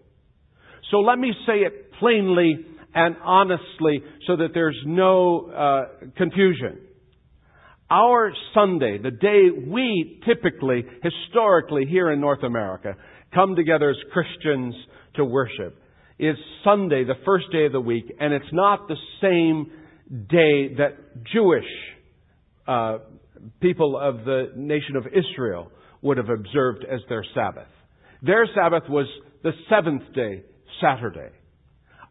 So 0.91 0.97
let 0.97 1.19
me 1.19 1.33
say 1.45 1.59
it 1.59 1.91
plainly 1.99 2.65
and 2.93 3.15
honestly 3.23 4.01
so 4.25 4.37
that 4.37 4.49
there's 4.53 4.77
no 4.85 5.49
uh, 5.51 6.07
confusion. 6.17 6.79
Our 7.89 8.33
Sunday, 8.53 8.97
the 8.97 9.11
day 9.11 9.49
we 9.65 10.21
typically, 10.25 10.83
historically 11.03 11.85
here 11.85 12.11
in 12.11 12.19
North 12.19 12.43
America, 12.43 12.95
come 13.33 13.55
together 13.55 13.89
as 13.89 13.97
Christians 14.11 14.75
to 15.15 15.23
worship, 15.23 15.79
is 16.19 16.35
Sunday, 16.63 17.03
the 17.03 17.15
first 17.25 17.45
day 17.51 17.65
of 17.65 17.71
the 17.71 17.81
week, 17.81 18.05
and 18.19 18.33
it's 18.33 18.45
not 18.51 18.87
the 18.87 18.95
same 19.21 19.71
day 20.09 20.75
that 20.75 21.23
Jewish 21.31 21.65
uh, 22.67 22.99
people 23.61 23.97
of 23.97 24.25
the 24.25 24.51
nation 24.55 24.95
of 24.95 25.05
Israel 25.07 25.71
would 26.01 26.17
have 26.17 26.29
observed 26.29 26.85
as 26.85 27.01
their 27.09 27.23
Sabbath. 27.35 27.67
Their 28.21 28.47
Sabbath 28.55 28.83
was 28.89 29.07
the 29.43 29.51
seventh 29.69 30.13
day, 30.13 30.43
Saturday. 30.81 31.29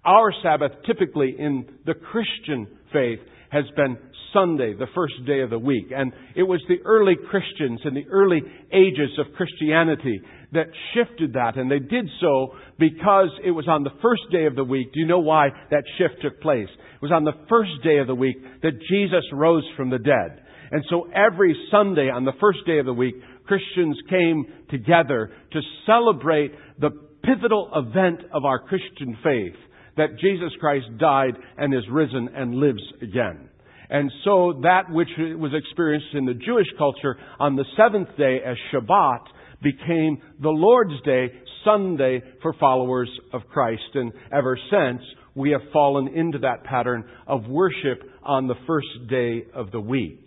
Our 0.05 0.33
Sabbath, 0.43 0.73
typically 0.87 1.35
in 1.37 1.67
the 1.85 1.95
Christian 1.95 2.69
faith, 2.93 3.19
has 3.51 3.65
been 3.77 3.99
Sunday, 4.33 4.75
the 4.75 4.87
first 4.95 5.15
day 5.27 5.41
of 5.41 5.51
the 5.51 5.59
week. 5.59 5.87
And 5.95 6.13
it 6.37 6.43
was 6.43 6.63
the 6.69 6.79
early 6.85 7.15
Christians 7.29 7.81
in 7.85 7.95
the 7.95 8.07
early 8.11 8.43
ages 8.73 9.19
of 9.19 9.35
Christianity 9.35 10.21
that 10.53 10.67
shifted 10.95 11.35
that. 11.35 11.57
And 11.57 11.71
they 11.71 11.79
did 11.79 12.09
so 12.21 12.55
because 12.79 13.31
it 13.45 13.51
was 13.51 13.69
on 13.69 13.85
the 13.85 13.91
first 14.03 14.23
day 14.31 14.47
of 14.47 14.57
the 14.57 14.65
week. 14.65 14.93
Do 14.93 15.01
you 15.01 15.07
know 15.07 15.21
why 15.21 15.49
that 15.71 15.85
shift 15.99 16.23
took 16.23 16.41
place? 16.41 16.69
It 16.69 17.03
was 17.03 17.13
on 17.13 17.25
the 17.25 17.33
first 17.49 17.73
day 17.85 17.99
of 17.99 18.07
the 18.07 18.15
week 18.15 18.37
that 18.63 18.81
Jesus 18.89 19.25
rose 19.33 19.65
from 19.77 19.91
the 19.91 19.99
dead. 19.99 20.43
And 20.71 20.85
so 20.91 21.09
every 21.15 21.57
Sunday 21.71 22.11
on 22.11 22.25
the 22.25 22.33
first 22.41 22.61
day 22.67 22.79
of 22.79 22.87
the 22.87 22.93
week, 22.93 23.15
Christians 23.47 23.97
came 24.11 24.47
together 24.71 25.33
to 25.53 25.61
celebrate 25.87 26.53
the 26.81 26.91
pivotal 27.23 27.71
event 27.75 28.21
of 28.33 28.45
our 28.45 28.61
Christian 28.61 29.17
faith 29.23 29.55
that 29.97 30.19
Jesus 30.21 30.53
Christ 30.61 30.87
died 30.99 31.37
and 31.57 31.75
is 31.75 31.85
risen 31.91 32.29
and 32.35 32.57
lives 32.57 32.83
again. 33.01 33.49
And 33.89 34.11
so 34.25 34.61
that 34.63 34.91
which 34.91 35.09
was 35.17 35.53
experienced 35.55 36.09
in 36.15 36.27
the 36.27 36.35
Jewish 36.35 36.67
culture 36.77 37.17
on 37.39 37.55
the 37.55 37.65
seventh 37.77 38.09
day 38.19 38.41
as 38.45 38.57
Shabbat 38.73 39.21
became 39.63 40.19
the 40.41 40.51
Lord's 40.51 41.01
Day, 41.05 41.29
Sunday 41.65 42.23
for 42.43 42.55
followers 42.55 43.11
of 43.33 43.43
Christ. 43.53 43.83
And 43.95 44.13
ever 44.33 44.59
since, 44.71 45.03
we 45.35 45.51
have 45.51 45.61
fallen 45.73 46.09
into 46.09 46.39
that 46.39 46.65
pattern 46.65 47.05
of 47.27 47.47
worship 47.47 48.03
on 48.23 48.49
the 48.49 48.55
first 48.67 49.09
day 49.09 49.45
of 49.55 49.71
the 49.71 49.81
week. 49.81 50.27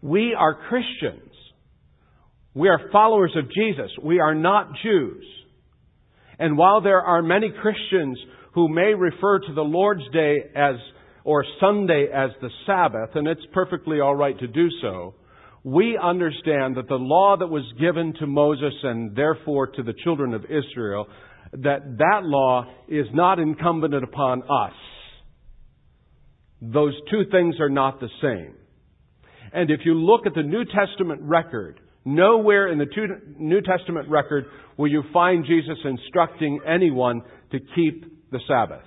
We 0.00 0.34
are 0.38 0.54
Christians. 0.68 1.32
We 2.54 2.68
are 2.68 2.80
followers 2.90 3.32
of 3.36 3.44
Jesus. 3.52 3.90
We 4.02 4.20
are 4.20 4.34
not 4.34 4.70
Jews. 4.82 5.24
And 6.38 6.56
while 6.56 6.80
there 6.80 7.02
are 7.02 7.22
many 7.22 7.50
Christians 7.50 8.18
who 8.54 8.68
may 8.68 8.94
refer 8.94 9.40
to 9.40 9.54
the 9.54 9.62
Lord's 9.62 10.08
Day 10.12 10.36
as, 10.54 10.76
or 11.24 11.44
Sunday 11.60 12.06
as 12.12 12.30
the 12.40 12.50
Sabbath, 12.66 13.10
and 13.14 13.26
it's 13.28 13.44
perfectly 13.52 14.00
alright 14.00 14.38
to 14.38 14.46
do 14.46 14.68
so, 14.80 15.14
we 15.66 15.98
understand 16.00 16.76
that 16.76 16.86
the 16.86 16.94
law 16.94 17.36
that 17.36 17.48
was 17.48 17.64
given 17.80 18.14
to 18.20 18.26
Moses 18.28 18.72
and 18.84 19.16
therefore 19.16 19.66
to 19.66 19.82
the 19.82 19.94
children 20.04 20.32
of 20.32 20.44
Israel, 20.44 21.08
that 21.54 21.98
that 21.98 22.20
law 22.22 22.66
is 22.86 23.06
not 23.12 23.40
incumbent 23.40 23.92
upon 23.92 24.44
us. 24.44 24.74
Those 26.62 26.94
two 27.10 27.24
things 27.32 27.56
are 27.58 27.68
not 27.68 27.98
the 27.98 28.08
same. 28.22 28.54
And 29.52 29.68
if 29.72 29.80
you 29.84 29.94
look 29.94 30.24
at 30.24 30.34
the 30.34 30.44
New 30.44 30.64
Testament 30.64 31.22
record, 31.22 31.80
nowhere 32.04 32.70
in 32.70 32.78
the 32.78 32.86
New 33.36 33.60
Testament 33.60 34.08
record 34.08 34.44
will 34.76 34.88
you 34.88 35.02
find 35.12 35.44
Jesus 35.44 35.78
instructing 35.84 36.60
anyone 36.64 37.22
to 37.50 37.58
keep 37.74 38.30
the 38.30 38.38
Sabbath. 38.46 38.86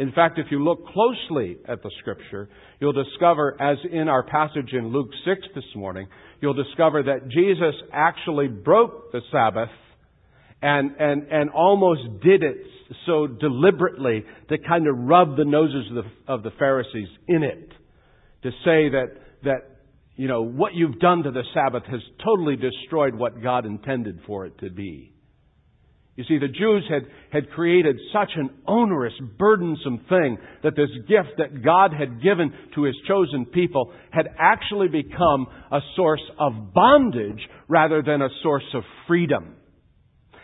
In 0.00 0.12
fact, 0.12 0.38
if 0.38 0.46
you 0.50 0.64
look 0.64 0.86
closely 0.86 1.58
at 1.68 1.82
the 1.82 1.90
scripture, 1.98 2.48
you'll 2.80 2.94
discover, 2.94 3.54
as 3.60 3.76
in 3.92 4.08
our 4.08 4.22
passage 4.22 4.72
in 4.72 4.88
Luke 4.88 5.10
6 5.26 5.48
this 5.54 5.64
morning, 5.76 6.08
you'll 6.40 6.54
discover 6.54 7.02
that 7.02 7.28
Jesus 7.28 7.74
actually 7.92 8.48
broke 8.48 9.12
the 9.12 9.20
Sabbath 9.30 9.68
and, 10.62 10.92
and, 10.98 11.24
and 11.30 11.50
almost 11.50 12.00
did 12.22 12.42
it 12.42 12.56
so 13.04 13.26
deliberately 13.26 14.24
to 14.48 14.56
kind 14.66 14.88
of 14.88 14.94
rub 14.96 15.36
the 15.36 15.44
noses 15.44 15.90
of 15.90 15.96
the, 15.96 16.32
of 16.32 16.42
the 16.44 16.50
Pharisees 16.58 17.08
in 17.28 17.42
it. 17.42 17.68
To 18.44 18.50
say 18.64 18.88
that, 18.88 19.08
that, 19.44 19.82
you 20.16 20.28
know, 20.28 20.40
what 20.40 20.72
you've 20.72 20.98
done 20.98 21.24
to 21.24 21.30
the 21.30 21.44
Sabbath 21.52 21.82
has 21.90 22.00
totally 22.24 22.56
destroyed 22.56 23.14
what 23.14 23.42
God 23.42 23.66
intended 23.66 24.20
for 24.26 24.46
it 24.46 24.58
to 24.60 24.70
be. 24.70 25.12
You 26.16 26.24
see, 26.24 26.38
the 26.38 26.48
Jews 26.48 26.84
had, 26.90 27.02
had 27.32 27.50
created 27.50 27.96
such 28.12 28.30
an 28.36 28.50
onerous, 28.66 29.12
burdensome 29.38 30.04
thing 30.08 30.38
that 30.62 30.76
this 30.76 30.90
gift 31.08 31.38
that 31.38 31.64
God 31.64 31.92
had 31.92 32.22
given 32.22 32.52
to 32.74 32.82
His 32.82 32.96
chosen 33.06 33.46
people 33.46 33.92
had 34.10 34.26
actually 34.38 34.88
become 34.88 35.46
a 35.70 35.80
source 35.96 36.22
of 36.38 36.74
bondage 36.74 37.40
rather 37.68 38.02
than 38.02 38.22
a 38.22 38.28
source 38.42 38.64
of 38.74 38.82
freedom. 39.06 39.56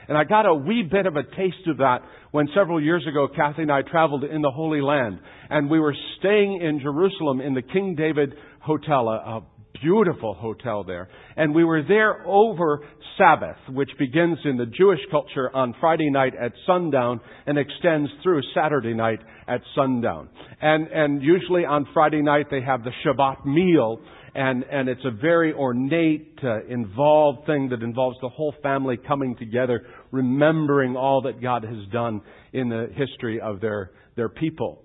And 0.09 0.17
I 0.17 0.25
got 0.25 0.47
a 0.47 0.55
wee 0.55 0.85
bit 0.89 1.07
of 1.07 1.17
a 1.17 1.25
taste 1.25 1.67
of 1.67 1.79
that 1.79 1.99
when 2.31 2.49
several 2.55 2.81
years 2.81 3.05
ago 3.09 3.29
Kathy 3.35 3.63
and 3.63 3.73
I 3.73 3.83
traveled 3.83 4.23
in 4.23 4.41
the 4.41 4.51
Holy 4.51 4.81
Land 4.81 5.19
and 5.51 5.69
we 5.69 5.81
were 5.81 5.97
staying 6.19 6.61
in 6.63 6.81
Jerusalem 6.81 7.41
in 7.41 7.55
the 7.55 7.63
King 7.63 7.97
David 7.97 8.35
Hotel, 8.61 9.09
a, 9.09 9.17
a 9.17 9.47
beautiful 9.83 10.35
hotel 10.35 10.85
there. 10.85 11.09
And 11.37 11.55
we 11.55 11.65
were 11.65 11.83
there 11.83 12.27
over 12.27 12.81
Sabbath, 13.19 13.57
which 13.71 13.91
begins 13.99 14.39
in 14.45 14.57
the 14.57 14.67
Jewish 14.67 15.01
culture 15.11 15.55
on 15.55 15.75
Friday 15.81 16.11
night 16.11 16.35
at 16.35 16.53
sundown 16.67 17.21
and 17.47 17.59
extends 17.59 18.11
through 18.23 18.43
Saturday 18.55 18.95
night 18.95 19.21
at 19.49 19.61
sundown. 19.75 20.29
And, 20.61 20.89
and 20.89 21.23
usually 21.23 21.65
on 21.65 21.87
Friday 21.95 22.23
night 22.23 22.47
they 22.51 22.61
have 22.63 22.85
the 22.85 22.93
Shabbat 23.05 23.47
meal 23.47 24.01
and, 24.37 24.65
and 24.65 24.87
it's 24.91 25.05
a 25.07 25.11
very 25.11 25.55
ornate, 25.55 26.39
uh, 26.45 26.67
involved 26.67 27.47
thing 27.47 27.71
that 27.71 27.83
involves 27.83 28.19
the 28.21 28.29
whole 28.29 28.55
family 28.63 28.99
coming 28.99 29.35
together, 29.35 29.83
remembering 30.13 30.95
all 30.95 31.23
that 31.23 31.41
God 31.41 31.65
has 31.65 31.89
done 31.91 32.21
in 32.53 32.69
the 32.69 32.89
history 32.95 33.41
of 33.41 33.63
their, 33.63 33.93
their 34.15 34.29
people. 34.29 34.83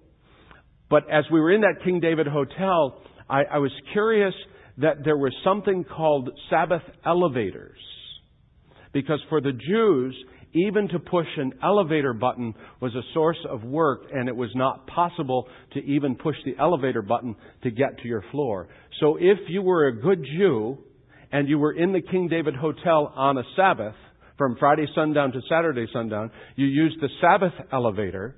But 0.89 1.03
as 1.11 1.25
we 1.31 1.41
were 1.41 1.51
in 1.51 1.61
that 1.61 1.83
King 1.83 1.99
David 1.99 2.27
Hotel, 2.27 3.01
I, 3.29 3.43
I 3.43 3.57
was 3.57 3.71
curious 3.91 4.33
that 4.81 5.03
there 5.03 5.17
was 5.17 5.33
something 5.43 5.83
called 5.83 6.29
Sabbath 6.49 6.81
elevators. 7.05 7.79
Because 8.93 9.19
for 9.29 9.39
the 9.41 9.53
Jews, 9.53 10.15
even 10.53 10.89
to 10.89 10.99
push 10.99 11.27
an 11.37 11.53
elevator 11.63 12.13
button 12.13 12.53
was 12.81 12.93
a 12.93 13.13
source 13.13 13.37
of 13.49 13.63
work, 13.63 14.03
and 14.11 14.27
it 14.27 14.35
was 14.35 14.49
not 14.53 14.85
possible 14.87 15.47
to 15.73 15.79
even 15.79 16.15
push 16.15 16.35
the 16.45 16.55
elevator 16.59 17.01
button 17.01 17.35
to 17.63 17.71
get 17.71 17.97
to 17.99 18.07
your 18.07 18.23
floor. 18.31 18.67
So 18.99 19.17
if 19.17 19.39
you 19.47 19.61
were 19.61 19.87
a 19.87 20.01
good 20.01 20.23
Jew 20.37 20.77
and 21.31 21.47
you 21.47 21.57
were 21.57 21.71
in 21.71 21.93
the 21.93 22.01
King 22.01 22.27
David 22.27 22.55
Hotel 22.55 23.13
on 23.15 23.37
a 23.37 23.43
Sabbath, 23.55 23.95
from 24.37 24.55
Friday 24.57 24.87
sundown 24.95 25.31
to 25.31 25.41
Saturday 25.47 25.85
sundown, 25.93 26.31
you 26.55 26.65
used 26.65 26.99
the 26.99 27.09
Sabbath 27.21 27.53
elevator, 27.71 28.35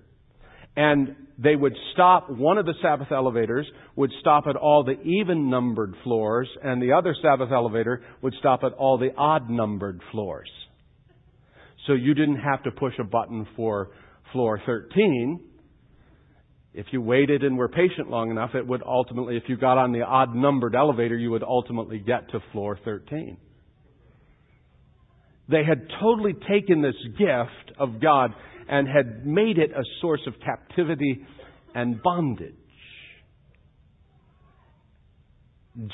and 0.76 1.16
they 1.38 1.56
would 1.56 1.76
stop, 1.94 2.30
one 2.30 2.58
of 2.58 2.66
the 2.66 2.74
Sabbath 2.82 3.12
elevators 3.12 3.68
would 3.96 4.12
stop 4.20 4.46
at 4.48 4.56
all 4.56 4.84
the 4.84 5.00
even 5.02 5.50
numbered 5.50 5.96
floors, 6.04 6.48
and 6.64 6.82
the 6.82 6.94
other 6.94 7.16
Sabbath 7.22 7.52
elevator 7.52 8.04
would 8.22 8.34
stop 8.40 8.64
at 8.64 8.74
all 8.74 8.98
the 8.98 9.14
odd 9.18 9.50
numbered 9.50 10.02
floors. 10.12 10.50
So 11.88 11.94
you 11.94 12.14
didn't 12.14 12.40
have 12.40 12.64
to 12.64 12.72
push 12.72 12.94
a 13.00 13.04
button 13.04 13.48
for 13.56 13.90
floor 14.32 14.62
13. 14.66 15.40
If 16.74 16.88
you 16.92 17.02
waited 17.02 17.44
and 17.44 17.58
were 17.58 17.70
patient 17.70 18.10
long 18.10 18.32
enough, 18.32 18.56
it 18.56 18.66
would 18.66 18.82
ultimately, 18.84 19.38
if 19.38 19.44
you 19.48 19.58
got 19.58 19.78
on 19.78 19.92
the 19.92 20.02
odd 20.02 20.34
numbered 20.34 20.76
elevator, 20.76 21.18
you 21.18 21.30
would 21.32 21.44
ultimately 21.44 22.00
get 22.00 22.32
to 22.32 22.40
floor 22.52 22.80
13. 22.84 23.38
They 25.50 25.64
had 25.68 25.88
totally 26.02 26.34
taken 26.34 26.82
this 26.82 26.96
gift 27.18 27.78
of 27.78 28.02
God 28.02 28.34
and 28.74 28.88
had 28.88 29.24
made 29.24 29.60
it 29.60 29.70
a 29.70 29.84
source 30.02 30.22
of 30.26 30.34
captivity 30.44 31.24
and 31.76 32.02
bondage. 32.02 32.56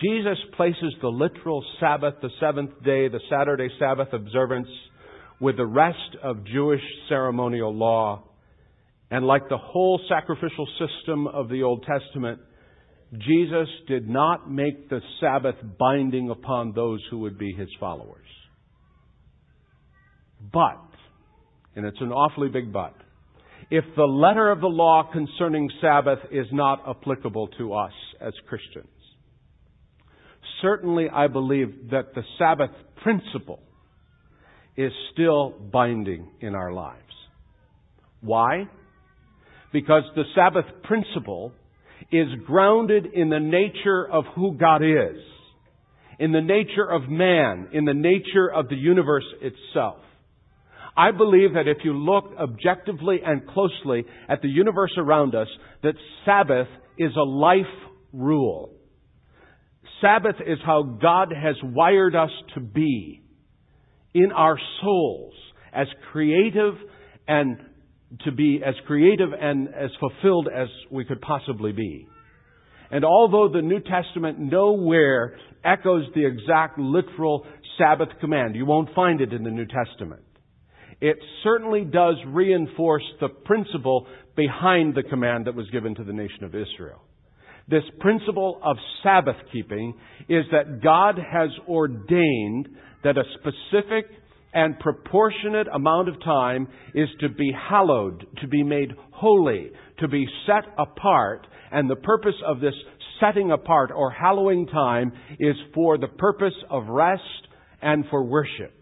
Jesus 0.02 0.38
places 0.56 0.94
the 1.02 1.10
literal 1.10 1.62
Sabbath, 1.82 2.14
the 2.22 2.30
seventh 2.40 2.82
day, 2.86 3.10
the 3.10 3.20
Saturday 3.30 3.68
Sabbath 3.80 4.14
observance 4.14 4.70
with 5.42 5.58
the 5.58 5.66
rest 5.66 6.16
of 6.24 6.46
Jewish 6.46 6.80
ceremonial 7.10 7.76
law. 7.76 8.24
And 9.12 9.26
like 9.26 9.50
the 9.50 9.58
whole 9.58 10.00
sacrificial 10.08 10.68
system 10.80 11.28
of 11.28 11.50
the 11.50 11.64
Old 11.64 11.84
Testament, 11.84 12.40
Jesus 13.12 13.68
did 13.90 14.08
not 14.08 14.50
make 14.50 14.88
the 14.88 15.02
Sabbath 15.20 15.56
binding 15.78 16.30
upon 16.30 16.72
those 16.72 17.02
who 17.12 17.20
would 17.20 17.38
be 17.38 17.52
his 17.52 17.70
followers. 17.78 18.28
But, 20.54 20.89
and 21.76 21.86
it's 21.86 22.02
an 22.02 22.12
awfully 22.12 22.50
big 22.50 22.72
but, 22.74 22.96
if 23.72 23.84
the 23.96 24.04
letter 24.04 24.50
of 24.50 24.62
the 24.62 24.68
law 24.68 25.10
concerning 25.12 25.70
Sabbath 25.82 26.20
is 26.32 26.48
not 26.52 26.84
applicable 26.88 27.50
to 27.60 27.74
us 27.74 27.92
as 28.20 28.34
Christians, 28.48 28.88
certainly 30.62 31.08
I 31.10 31.28
believe 31.28 31.90
that 31.92 32.16
the 32.16 32.24
Sabbath 32.38 32.72
principle 33.04 33.60
is 34.76 34.92
still 35.14 35.52
binding 35.72 36.30
in 36.42 36.56
our 36.56 36.72
lives. 36.72 37.04
Why? 38.22 38.68
Because 39.72 40.04
the 40.16 40.24
Sabbath 40.36 40.66
principle 40.84 41.52
is 42.12 42.28
grounded 42.46 43.06
in 43.14 43.30
the 43.30 43.40
nature 43.40 44.10
of 44.10 44.26
who 44.36 44.54
God 44.54 44.82
is, 44.82 45.22
in 46.18 46.32
the 46.32 46.42
nature 46.42 46.90
of 46.90 47.10
man, 47.10 47.70
in 47.72 47.86
the 47.86 47.94
nature 47.94 48.52
of 48.52 48.68
the 48.68 48.76
universe 48.76 49.26
itself. 49.42 50.00
I 51.00 51.12
believe 51.12 51.54
that 51.54 51.70
if 51.70 51.78
you 51.86 51.94
look 51.94 52.26
objectively 52.38 53.22
and 53.26 53.48
closely 53.48 54.04
at 54.28 54.42
the 54.42 54.50
universe 54.50 54.92
around 54.98 55.34
us, 55.34 55.48
that 55.82 55.94
Sabbath 56.26 56.68
is 56.98 57.12
a 57.16 57.24
life 57.24 57.62
rule. 58.12 58.74
Sabbath 60.02 60.36
is 60.46 60.58
how 60.66 60.84
God 60.84 61.32
has 61.32 61.56
wired 61.64 62.18
us 62.18 62.32
to 62.56 62.60
be 62.60 63.22
in 64.14 64.34
our 64.34 64.60
souls 64.82 65.34
as 65.74 65.88
creative 66.12 66.74
and 67.30 67.58
to 68.26 68.34
be 68.34 68.60
as 68.66 68.76
creative 68.86 69.30
and 69.40 69.70
as 69.70 69.92
fulfilled 70.02 70.50
as 70.54 70.68
we 70.92 71.06
could 71.06 71.22
possibly 71.22 71.72
be. 71.72 72.10
And 72.92 73.06
although 73.06 73.48
the 73.48 73.62
New 73.62 73.80
Testament 73.80 74.38
nowhere 74.38 75.38
echoes 75.64 76.08
the 76.14 76.26
exact 76.26 76.78
literal 76.78 77.46
Sabbath 77.78 78.10
command, 78.20 78.58
you 78.58 78.66
won't 78.66 78.94
find 78.94 79.22
it 79.22 79.32
in 79.32 79.44
the 79.44 79.52
New 79.52 79.68
Testament. 79.68 80.24
It 81.02 81.18
certainly 81.44 81.86
does 81.86 82.16
reinforce 82.28 83.04
the 83.20 83.30
principle 83.30 84.08
behind 84.36 84.96
the 84.96 85.04
command 85.04 85.46
that 85.46 85.56
was 85.56 85.70
given 85.70 85.96
to 85.96 86.04
the 86.04 86.14
nation 86.14 86.44
of 86.44 86.56
Israel 86.56 87.02
this 87.70 87.84
principle 88.00 88.60
of 88.64 88.78
Sabbath 89.04 89.36
keeping 89.52 89.94
is 90.28 90.46
that 90.52 90.82
God 90.82 91.18
has 91.18 91.50
ordained 91.68 92.68
that 93.04 93.18
a 93.18 93.24
specific 93.40 94.06
and 94.54 94.80
proportionate 94.80 95.68
amount 95.68 96.10
of 96.10 96.16
time 96.24 96.68
is 96.96 97.08
to 97.20 97.30
be 97.30 97.52
hallowed, 97.70 98.26
to 98.42 98.48
be 98.48 98.64
made 98.64 98.92
holy, 99.12 99.70
to 100.00 100.08
be 100.08 100.26
set 100.48 100.74
apart, 100.80 101.46
and 101.72 101.90
the 101.90 101.96
purpose 101.96 102.36
of 102.48 102.60
this 102.60 102.74
setting 103.20 103.52
apart 103.52 103.92
or 103.96 104.10
hallowing 104.10 104.66
time 104.66 105.12
is 105.40 105.56
for 105.74 105.98
the 105.98 106.08
purpose 106.08 106.54
of 106.72 106.88
rest 106.88 107.22
and 107.82 108.06
for 108.10 108.24
worship. 108.24 108.79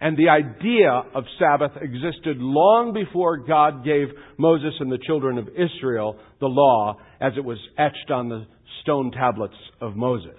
And 0.00 0.16
the 0.16 0.28
idea 0.28 0.90
of 1.14 1.24
Sabbath 1.38 1.72
existed 1.80 2.36
long 2.38 2.92
before 2.92 3.38
God 3.38 3.84
gave 3.84 4.08
Moses 4.38 4.74
and 4.80 4.92
the 4.92 4.98
children 5.06 5.38
of 5.38 5.48
Israel 5.48 6.16
the 6.40 6.46
law 6.46 6.98
as 7.20 7.32
it 7.36 7.44
was 7.44 7.58
etched 7.78 8.10
on 8.10 8.28
the 8.28 8.46
stone 8.82 9.10
tablets 9.10 9.54
of 9.80 9.96
Moses. 9.96 10.38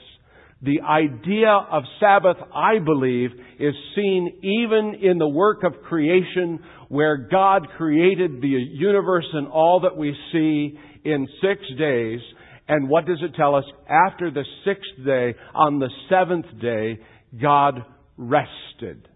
The 0.62 0.82
idea 0.82 1.50
of 1.50 1.84
Sabbath, 2.00 2.38
I 2.54 2.80
believe, 2.80 3.30
is 3.60 3.76
seen 3.96 4.40
even 4.42 5.00
in 5.02 5.18
the 5.18 5.28
work 5.28 5.64
of 5.64 5.84
creation 5.84 6.60
where 6.90 7.18
God 7.18 7.68
created 7.78 8.42
the 8.42 8.48
universe 8.48 9.28
and 9.34 9.48
all 9.48 9.82
that 9.82 9.98
we 9.98 10.16
see 10.32 10.80
in 11.04 11.28
six 11.42 11.62
days. 11.78 12.20
And 12.68 12.90
what 12.90 13.06
does 13.06 13.20
it 13.22 13.36
tell 13.36 13.56
us? 13.56 13.66
After 13.88 14.32
the 14.32 14.44
sixth 14.66 15.06
day, 15.06 15.36
on 15.54 15.80
the 15.80 15.90
seventh 16.10 16.48
day, 16.60 17.00
God 17.40 17.84
rested. 18.18 19.07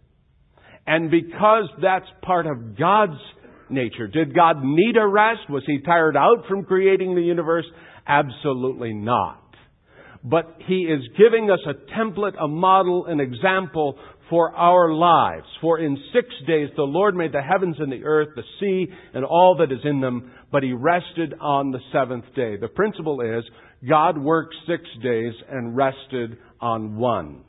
And 0.87 1.11
because 1.11 1.69
that's 1.81 2.05
part 2.23 2.47
of 2.47 2.77
God's 2.77 3.19
nature, 3.69 4.07
did 4.07 4.35
God 4.35 4.57
need 4.63 4.97
a 4.97 5.07
rest? 5.07 5.49
Was 5.49 5.63
He 5.65 5.79
tired 5.81 6.17
out 6.17 6.45
from 6.47 6.65
creating 6.65 7.15
the 7.15 7.21
universe? 7.21 7.65
Absolutely 8.07 8.93
not. 8.93 9.37
But 10.23 10.57
He 10.67 10.83
is 10.83 11.01
giving 11.17 11.49
us 11.49 11.59
a 11.65 11.99
template, 11.99 12.41
a 12.41 12.47
model, 12.47 13.05
an 13.05 13.19
example 13.19 13.97
for 14.29 14.55
our 14.55 14.93
lives. 14.93 15.45
For 15.59 15.79
in 15.79 15.97
six 16.13 16.27
days 16.47 16.69
the 16.75 16.83
Lord 16.83 17.15
made 17.15 17.33
the 17.33 17.41
heavens 17.41 17.75
and 17.79 17.91
the 17.91 18.03
earth, 18.03 18.29
the 18.35 18.43
sea, 18.59 18.91
and 19.13 19.25
all 19.25 19.57
that 19.59 19.71
is 19.71 19.81
in 19.83 19.99
them, 20.01 20.31
but 20.51 20.63
He 20.63 20.73
rested 20.73 21.33
on 21.39 21.71
the 21.71 21.79
seventh 21.91 22.25
day. 22.35 22.57
The 22.57 22.69
principle 22.69 23.21
is 23.21 23.43
God 23.87 24.17
worked 24.17 24.55
six 24.67 24.83
days 25.03 25.33
and 25.49 25.75
rested 25.75 26.37
on 26.59 26.95
one. 26.97 27.43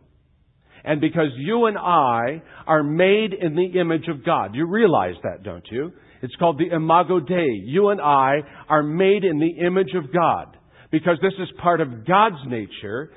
And 0.84 1.00
because 1.00 1.28
you 1.36 1.66
and 1.66 1.78
I 1.78 2.42
are 2.66 2.82
made 2.82 3.34
in 3.34 3.54
the 3.54 3.78
image 3.80 4.08
of 4.08 4.24
God. 4.24 4.54
You 4.54 4.66
realize 4.66 5.14
that, 5.22 5.42
don't 5.42 5.66
you? 5.70 5.92
It's 6.22 6.34
called 6.36 6.58
the 6.58 6.74
Imago 6.74 7.20
Dei. 7.20 7.62
You 7.64 7.88
and 7.90 8.00
I 8.00 8.40
are 8.68 8.82
made 8.82 9.24
in 9.24 9.38
the 9.38 9.64
image 9.64 9.94
of 9.94 10.12
God. 10.12 10.56
Because 10.90 11.18
this 11.22 11.32
is 11.40 11.48
part 11.60 11.80
of 11.80 12.06
God's 12.06 12.36
nature, 12.46 13.10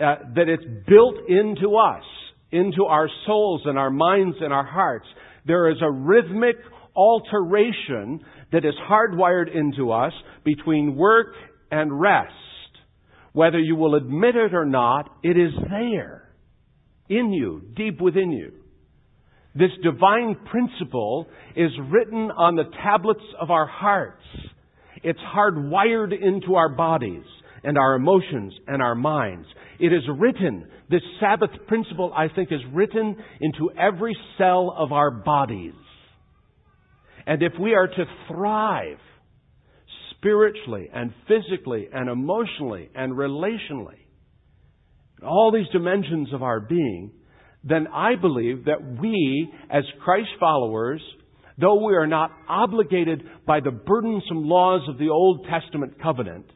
uh, 0.00 0.16
that 0.34 0.48
it's 0.48 0.64
built 0.86 1.14
into 1.28 1.76
us, 1.76 2.04
into 2.50 2.84
our 2.84 3.08
souls 3.26 3.62
and 3.64 3.78
our 3.78 3.90
minds 3.90 4.36
and 4.40 4.52
our 4.52 4.66
hearts. 4.66 5.06
There 5.46 5.70
is 5.70 5.78
a 5.80 5.90
rhythmic 5.90 6.56
alteration 6.94 8.20
that 8.52 8.64
is 8.64 8.74
hardwired 8.88 9.54
into 9.54 9.92
us 9.92 10.12
between 10.44 10.96
work 10.96 11.34
and 11.70 11.98
rest. 11.98 12.32
Whether 13.32 13.58
you 13.58 13.76
will 13.76 13.94
admit 13.94 14.36
it 14.36 14.54
or 14.54 14.66
not, 14.66 15.08
it 15.22 15.38
is 15.38 15.52
there 15.70 16.31
in 17.18 17.32
you, 17.32 17.62
deep 17.76 18.00
within 18.00 18.32
you. 18.32 18.52
This 19.54 19.70
divine 19.82 20.36
principle 20.50 21.28
is 21.54 21.70
written 21.90 22.30
on 22.30 22.56
the 22.56 22.64
tablets 22.82 23.24
of 23.38 23.50
our 23.50 23.66
hearts. 23.66 24.22
It's 25.02 25.18
hardwired 25.18 26.12
into 26.12 26.54
our 26.54 26.70
bodies 26.70 27.24
and 27.62 27.76
our 27.76 27.94
emotions 27.94 28.54
and 28.66 28.80
our 28.80 28.94
minds. 28.94 29.46
It 29.78 29.92
is 29.92 30.02
written, 30.18 30.68
this 30.88 31.02
Sabbath 31.20 31.50
principle, 31.66 32.12
I 32.16 32.28
think, 32.34 32.50
is 32.50 32.60
written 32.72 33.16
into 33.40 33.70
every 33.78 34.16
cell 34.38 34.74
of 34.76 34.92
our 34.92 35.10
bodies. 35.10 35.74
And 37.26 37.42
if 37.42 37.52
we 37.60 37.74
are 37.74 37.88
to 37.88 38.04
thrive 38.28 38.98
spiritually 40.16 40.88
and 40.92 41.12
physically 41.28 41.88
and 41.92 42.08
emotionally 42.08 42.88
and 42.94 43.12
relationally, 43.12 44.01
all 45.24 45.52
these 45.52 45.68
dimensions 45.72 46.32
of 46.32 46.42
our 46.42 46.60
being, 46.60 47.12
then 47.64 47.86
I 47.88 48.16
believe 48.16 48.64
that 48.64 48.98
we, 49.00 49.52
as 49.70 49.84
Christ 50.02 50.30
followers, 50.40 51.00
though 51.58 51.84
we 51.84 51.94
are 51.94 52.06
not 52.06 52.30
obligated 52.48 53.22
by 53.46 53.60
the 53.60 53.70
burdensome 53.70 54.48
laws 54.48 54.82
of 54.88 54.98
the 54.98 55.10
Old 55.10 55.46
Testament 55.48 56.00
covenant, 56.02 56.46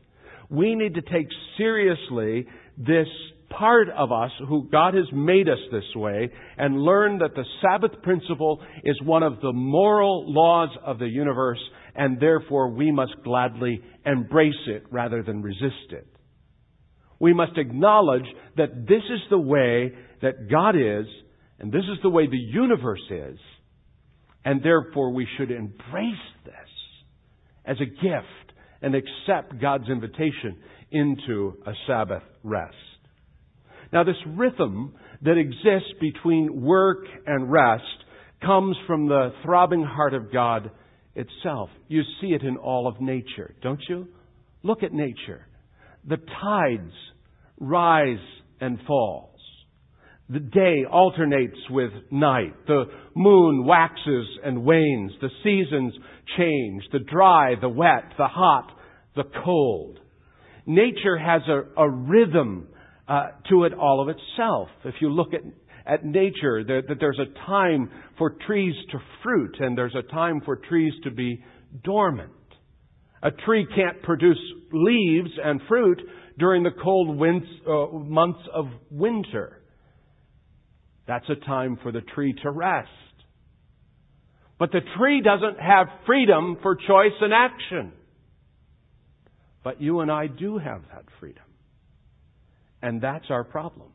we 0.50 0.74
need 0.74 0.94
to 0.94 1.02
take 1.02 1.28
seriously 1.56 2.46
this 2.76 3.08
part 3.50 3.88
of 3.90 4.10
us 4.12 4.30
who 4.48 4.68
God 4.70 4.94
has 4.94 5.06
made 5.12 5.48
us 5.48 5.58
this 5.70 5.84
way 5.94 6.30
and 6.58 6.82
learn 6.82 7.18
that 7.18 7.34
the 7.34 7.44
Sabbath 7.62 8.02
principle 8.02 8.60
is 8.84 9.00
one 9.02 9.22
of 9.22 9.40
the 9.40 9.52
moral 9.52 10.32
laws 10.32 10.70
of 10.84 10.98
the 10.98 11.06
universe 11.06 11.60
and 11.94 12.20
therefore 12.20 12.70
we 12.70 12.90
must 12.90 13.14
gladly 13.24 13.80
embrace 14.04 14.54
it 14.66 14.84
rather 14.90 15.22
than 15.22 15.42
resist 15.42 15.90
it. 15.90 16.06
We 17.18 17.32
must 17.32 17.56
acknowledge 17.56 18.26
that 18.56 18.86
this 18.86 19.02
is 19.02 19.20
the 19.30 19.38
way 19.38 19.92
that 20.22 20.50
God 20.50 20.76
is, 20.76 21.06
and 21.58 21.72
this 21.72 21.84
is 21.84 21.98
the 22.02 22.10
way 22.10 22.26
the 22.26 22.36
universe 22.36 23.04
is, 23.10 23.38
and 24.44 24.62
therefore 24.62 25.12
we 25.12 25.26
should 25.36 25.50
embrace 25.50 26.14
this 26.44 26.54
as 27.64 27.76
a 27.80 27.86
gift 27.86 28.52
and 28.82 28.94
accept 28.94 29.60
God's 29.60 29.88
invitation 29.88 30.58
into 30.90 31.54
a 31.66 31.72
Sabbath 31.86 32.22
rest. 32.44 32.74
Now, 33.92 34.04
this 34.04 34.16
rhythm 34.26 34.94
that 35.22 35.38
exists 35.38 35.92
between 36.00 36.62
work 36.62 37.06
and 37.26 37.50
rest 37.50 37.84
comes 38.44 38.76
from 38.86 39.08
the 39.08 39.32
throbbing 39.44 39.82
heart 39.82 40.14
of 40.14 40.32
God 40.32 40.70
itself. 41.14 41.70
You 41.88 42.02
see 42.20 42.28
it 42.28 42.42
in 42.42 42.56
all 42.56 42.86
of 42.86 43.00
nature, 43.00 43.54
don't 43.62 43.80
you? 43.88 44.08
Look 44.62 44.82
at 44.82 44.92
nature. 44.92 45.45
The 46.06 46.18
tides 46.42 46.92
rise 47.58 48.18
and 48.60 48.78
falls. 48.86 49.36
The 50.28 50.40
day 50.40 50.84
alternates 50.90 51.58
with 51.70 51.92
night. 52.10 52.54
The 52.66 52.84
moon 53.14 53.64
waxes 53.64 54.26
and 54.44 54.64
wanes. 54.64 55.12
The 55.20 55.30
seasons 55.44 55.94
change. 56.36 56.82
The 56.92 56.98
dry, 56.98 57.54
the 57.60 57.68
wet, 57.68 58.12
the 58.18 58.26
hot, 58.26 58.72
the 59.14 59.24
cold. 59.44 60.00
Nature 60.66 61.16
has 61.16 61.42
a, 61.48 61.80
a 61.80 61.88
rhythm 61.88 62.66
uh, 63.06 63.28
to 63.50 63.64
it 63.64 63.74
all 63.74 64.02
of 64.02 64.08
itself. 64.08 64.68
If 64.84 64.96
you 65.00 65.10
look 65.10 65.32
at, 65.32 65.42
at 65.86 66.04
nature, 66.04 66.64
that 66.64 66.96
there's 66.98 67.20
a 67.20 67.46
time 67.46 67.90
for 68.18 68.30
trees 68.46 68.74
to 68.90 68.98
fruit 69.22 69.56
and 69.60 69.78
there's 69.78 69.94
a 69.94 70.02
time 70.12 70.40
for 70.44 70.56
trees 70.56 70.92
to 71.04 71.12
be 71.12 71.44
dormant. 71.84 72.32
A 73.26 73.32
tree 73.32 73.66
can't 73.74 74.00
produce 74.04 74.38
leaves 74.72 75.30
and 75.42 75.60
fruit 75.66 76.00
during 76.38 76.62
the 76.62 76.70
cold 76.70 77.20
uh, 77.20 77.98
months 77.98 78.38
of 78.54 78.66
winter. 78.88 79.62
That's 81.08 81.28
a 81.28 81.44
time 81.44 81.76
for 81.82 81.90
the 81.90 82.02
tree 82.02 82.36
to 82.44 82.50
rest. 82.52 82.88
But 84.60 84.70
the 84.70 84.80
tree 84.96 85.22
doesn't 85.22 85.58
have 85.58 85.88
freedom 86.06 86.58
for 86.62 86.76
choice 86.76 87.18
and 87.20 87.32
action. 87.34 87.94
But 89.64 89.82
you 89.82 90.00
and 90.00 90.10
I 90.10 90.28
do 90.28 90.58
have 90.58 90.82
that 90.94 91.06
freedom. 91.18 91.42
And 92.80 93.02
that's 93.02 93.26
our 93.30 93.42
problem. 93.42 93.88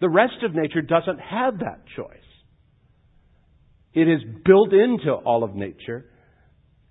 The 0.00 0.08
rest 0.08 0.42
of 0.42 0.54
nature 0.54 0.80
doesn't 0.80 1.18
have 1.18 1.58
that 1.58 1.82
choice. 1.94 2.16
It 3.92 4.08
is 4.08 4.22
built 4.46 4.72
into 4.72 5.12
all 5.12 5.44
of 5.44 5.54
nature, 5.54 6.06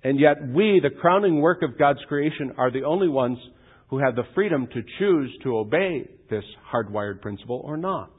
and 0.03 0.19
yet 0.19 0.37
we, 0.47 0.79
the 0.81 0.89
crowning 0.89 1.41
work 1.41 1.61
of 1.61 1.77
God's 1.77 1.99
creation, 2.07 2.53
are 2.57 2.71
the 2.71 2.83
only 2.83 3.07
ones 3.07 3.37
who 3.89 3.99
have 3.99 4.15
the 4.15 4.23
freedom 4.35 4.67
to 4.67 4.81
choose 4.97 5.35
to 5.43 5.57
obey 5.57 6.07
this 6.29 6.43
hardwired 6.71 7.21
principle 7.21 7.61
or 7.63 7.75
not. 7.75 8.11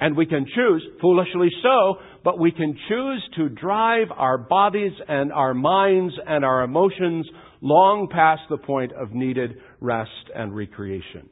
And 0.00 0.16
we 0.16 0.26
can 0.26 0.44
choose, 0.44 0.84
foolishly 1.00 1.48
so, 1.62 1.96
but 2.24 2.38
we 2.38 2.50
can 2.50 2.76
choose 2.88 3.28
to 3.36 3.48
drive 3.48 4.08
our 4.14 4.36
bodies 4.36 4.92
and 5.08 5.32
our 5.32 5.54
minds 5.54 6.14
and 6.26 6.44
our 6.44 6.62
emotions 6.62 7.26
long 7.60 8.08
past 8.10 8.42
the 8.50 8.58
point 8.58 8.92
of 8.92 9.12
needed 9.12 9.56
rest 9.80 10.10
and 10.34 10.54
recreation. 10.54 11.28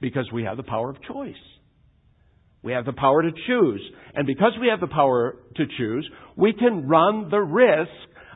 Because 0.00 0.30
we 0.32 0.44
have 0.44 0.56
the 0.56 0.62
power 0.62 0.88
of 0.88 1.02
choice. 1.02 1.34
We 2.62 2.72
have 2.72 2.86
the 2.86 2.92
power 2.92 3.22
to 3.22 3.30
choose. 3.46 3.82
And 4.14 4.26
because 4.26 4.52
we 4.58 4.68
have 4.68 4.80
the 4.80 4.86
power 4.86 5.36
to 5.56 5.64
choose, 5.76 6.08
we 6.36 6.54
can 6.54 6.88
run 6.88 7.28
the 7.30 7.40
risk 7.40 7.90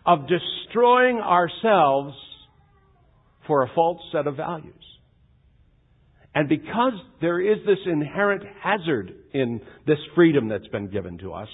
of 0.07 0.21
destroying 0.29 1.19
ourselves 1.19 2.15
for 3.47 3.63
a 3.63 3.71
false 3.75 4.01
set 4.13 4.27
of 4.27 4.37
values. 4.37 4.75
And 6.35 6.49
because 6.49 6.93
there 7.21 7.41
is 7.41 7.59
this 7.67 7.79
inherent 7.87 8.45
hazard 8.63 9.13
in 9.33 9.61
this 9.87 9.99
freedom 10.15 10.49
that's 10.49 10.69
been 10.69 10.89
given 10.89 11.19
to 11.19 11.33
us, 11.33 11.49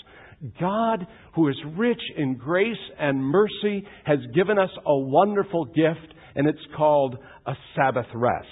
God, 0.60 1.06
who 1.34 1.48
is 1.48 1.56
rich 1.76 2.00
in 2.16 2.36
grace 2.36 2.76
and 2.98 3.18
mercy, 3.24 3.86
has 4.04 4.18
given 4.34 4.58
us 4.58 4.70
a 4.84 4.94
wonderful 4.94 5.64
gift, 5.66 6.12
and 6.34 6.46
it's 6.46 6.58
called 6.76 7.16
a 7.46 7.54
Sabbath 7.74 8.08
rest. 8.14 8.48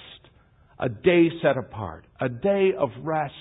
A 0.79 0.89
day 0.89 1.29
set 1.41 1.57
apart. 1.57 2.05
A 2.19 2.29
day 2.29 2.71
of 2.79 2.89
rest 3.03 3.33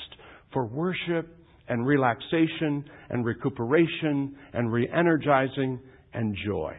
for 0.52 0.66
worship 0.66 1.34
and 1.68 1.86
relaxation 1.86 2.84
and 3.08 3.24
recuperation 3.24 4.36
and 4.52 4.70
re-energizing 4.70 5.80
and 6.12 6.36
joy. 6.46 6.76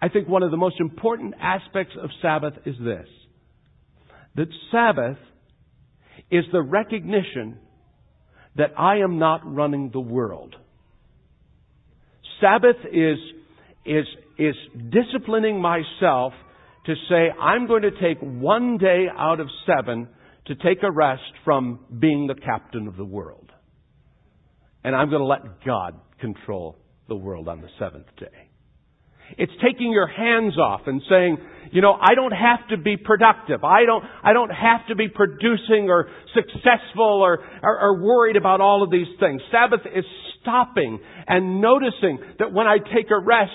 I 0.00 0.08
think 0.08 0.28
one 0.28 0.42
of 0.42 0.50
the 0.50 0.56
most 0.56 0.80
important 0.80 1.34
aspects 1.40 1.94
of 2.00 2.10
Sabbath 2.22 2.54
is 2.64 2.76
this 2.82 3.06
that 4.34 4.48
Sabbath 4.70 5.16
is 6.30 6.44
the 6.52 6.60
recognition 6.60 7.58
that 8.56 8.72
I 8.78 8.98
am 8.98 9.18
not 9.18 9.40
running 9.44 9.90
the 9.92 10.00
world. 10.00 10.54
Sabbath 12.40 12.76
is, 12.92 13.18
is, 13.86 14.04
is 14.38 14.54
disciplining 14.90 15.60
myself 15.60 16.34
to 16.84 16.94
say, 17.08 17.30
I'm 17.40 17.66
going 17.66 17.82
to 17.82 17.90
take 17.90 18.18
one 18.20 18.78
day 18.78 19.06
out 19.16 19.40
of 19.40 19.48
seven 19.66 20.08
to 20.46 20.54
take 20.54 20.82
a 20.82 20.90
rest 20.90 21.22
from 21.44 21.80
being 21.98 22.26
the 22.26 22.34
captain 22.34 22.88
of 22.88 22.96
the 22.96 23.04
world. 23.04 23.50
And 24.84 24.94
I'm 24.94 25.08
going 25.08 25.22
to 25.22 25.26
let 25.26 25.64
God 25.64 25.98
control 26.20 26.76
the 27.08 27.16
world 27.16 27.48
on 27.48 27.60
the 27.60 27.68
seventh 27.78 28.06
day. 28.18 28.50
It's 29.38 29.52
taking 29.62 29.90
your 29.90 30.06
hands 30.06 30.56
off 30.56 30.82
and 30.86 31.02
saying, 31.08 31.38
you 31.72 31.82
know, 31.82 31.92
I 31.92 32.14
don't 32.14 32.32
have 32.32 32.68
to 32.70 32.76
be 32.76 32.96
productive. 32.96 33.64
I 33.64 33.84
don't, 33.84 34.04
I 34.22 34.32
don't 34.32 34.50
have 34.50 34.86
to 34.88 34.94
be 34.94 35.08
producing 35.08 35.88
or 35.88 36.08
successful 36.32 37.22
or, 37.22 37.40
or, 37.62 37.80
or 37.80 38.02
worried 38.02 38.36
about 38.36 38.60
all 38.60 38.84
of 38.84 38.90
these 38.90 39.08
things. 39.18 39.40
Sabbath 39.50 39.80
is 39.84 40.04
stopping 40.40 41.00
and 41.26 41.60
noticing 41.60 42.18
that 42.38 42.52
when 42.52 42.68
I 42.68 42.78
take 42.78 43.10
a 43.10 43.18
rest, 43.18 43.50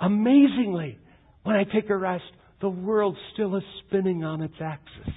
amazingly, 0.00 0.98
when 1.42 1.56
I 1.56 1.64
take 1.64 1.90
a 1.90 1.96
rest, 1.96 2.24
the 2.62 2.70
world 2.70 3.16
still 3.34 3.54
is 3.56 3.62
spinning 3.86 4.24
on 4.24 4.40
its 4.40 4.54
axis. 4.60 5.12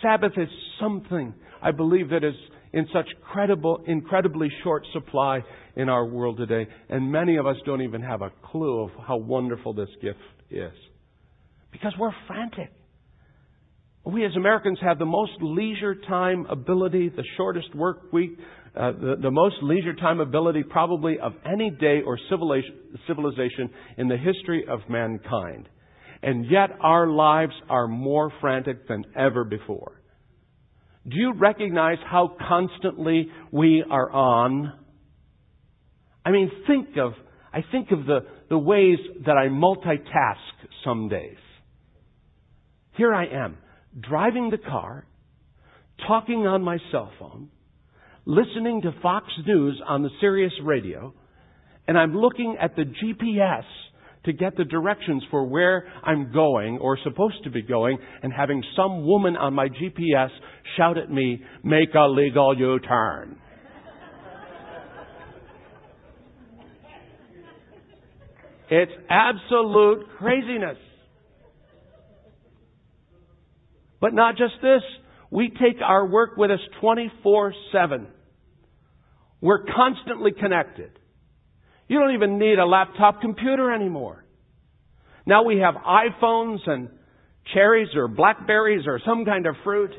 Sabbath 0.00 0.32
is 0.36 0.48
something 0.80 1.34
I 1.60 1.72
believe 1.72 2.10
that 2.10 2.22
is 2.22 2.34
in 2.72 2.86
such 2.92 3.06
credible, 3.32 3.82
incredibly 3.86 4.48
short 4.62 4.84
supply 4.92 5.40
in 5.76 5.88
our 5.88 6.06
world 6.06 6.36
today. 6.36 6.68
And 6.88 7.10
many 7.10 7.36
of 7.36 7.46
us 7.46 7.56
don't 7.64 7.82
even 7.82 8.02
have 8.02 8.22
a 8.22 8.30
clue 8.50 8.82
of 8.82 8.90
how 9.06 9.16
wonderful 9.16 9.74
this 9.74 9.88
gift 10.02 10.18
is. 10.50 10.72
Because 11.72 11.92
we're 11.98 12.12
frantic. 12.26 12.72
We 14.04 14.24
as 14.24 14.32
Americans 14.36 14.78
have 14.80 14.98
the 14.98 15.04
most 15.04 15.32
leisure 15.40 15.94
time 15.94 16.46
ability, 16.46 17.10
the 17.10 17.24
shortest 17.36 17.74
work 17.74 18.12
week, 18.12 18.30
uh, 18.74 18.92
the, 18.92 19.16
the 19.20 19.30
most 19.30 19.56
leisure 19.62 19.94
time 19.94 20.20
ability 20.20 20.62
probably 20.62 21.18
of 21.18 21.32
any 21.44 21.70
day 21.70 22.00
or 22.06 22.18
civilization 22.28 23.70
in 23.98 24.08
the 24.08 24.16
history 24.16 24.64
of 24.68 24.80
mankind. 24.88 25.68
And 26.22 26.50
yet 26.50 26.70
our 26.80 27.06
lives 27.06 27.52
are 27.68 27.86
more 27.86 28.32
frantic 28.40 28.88
than 28.88 29.04
ever 29.16 29.44
before. 29.44 29.97
Do 31.06 31.16
you 31.16 31.32
recognize 31.34 31.98
how 32.04 32.36
constantly 32.48 33.28
we 33.50 33.84
are 33.88 34.10
on? 34.10 34.72
I 36.24 36.30
mean, 36.30 36.50
think 36.66 36.96
of, 36.98 37.12
I 37.52 37.60
think 37.72 37.90
of 37.90 38.04
the, 38.04 38.20
the 38.50 38.58
ways 38.58 38.98
that 39.24 39.36
I 39.36 39.48
multitask 39.48 40.36
some 40.84 41.08
days. 41.08 41.36
Here 42.96 43.14
I 43.14 43.26
am, 43.26 43.58
driving 44.00 44.50
the 44.50 44.58
car, 44.58 45.06
talking 46.06 46.46
on 46.46 46.62
my 46.62 46.78
cell 46.90 47.10
phone, 47.18 47.48
listening 48.26 48.82
to 48.82 48.92
Fox 49.00 49.26
News 49.46 49.80
on 49.86 50.02
the 50.02 50.10
Sirius 50.20 50.52
radio, 50.62 51.14
and 51.86 51.96
I'm 51.96 52.14
looking 52.14 52.56
at 52.60 52.76
the 52.76 52.82
GPS 52.82 53.64
to 54.24 54.32
get 54.32 54.56
the 54.56 54.64
directions 54.64 55.22
for 55.30 55.46
where 55.46 55.86
I'm 56.02 56.32
going 56.32 56.78
or 56.78 56.98
supposed 57.04 57.44
to 57.44 57.50
be 57.50 57.62
going 57.62 57.98
and 58.22 58.32
having 58.32 58.62
some 58.76 59.06
woman 59.06 59.36
on 59.36 59.54
my 59.54 59.68
GPS 59.68 60.30
shout 60.76 60.98
at 60.98 61.10
me, 61.10 61.42
make 61.62 61.94
a 61.94 62.06
legal 62.08 62.56
U-turn. 62.58 63.38
It's 68.70 68.92
absolute 69.08 70.06
craziness. 70.18 70.76
But 74.00 74.12
not 74.14 74.36
just 74.36 74.54
this. 74.62 74.82
We 75.30 75.48
take 75.50 75.80
our 75.82 76.06
work 76.06 76.36
with 76.36 76.50
us 76.50 76.60
24-7. 76.82 78.06
We're 79.40 79.64
constantly 79.64 80.32
connected. 80.32 80.90
You 81.88 81.98
don't 81.98 82.14
even 82.14 82.38
need 82.38 82.58
a 82.58 82.66
laptop 82.66 83.20
computer 83.22 83.72
anymore. 83.72 84.24
Now 85.26 85.42
we 85.42 85.58
have 85.58 85.74
iPhones 85.74 86.58
and 86.66 86.90
cherries 87.52 87.88
or 87.96 88.08
blackberries 88.08 88.86
or 88.86 89.00
some 89.04 89.24
kind 89.24 89.46
of 89.46 89.54
fruit. 89.64 89.90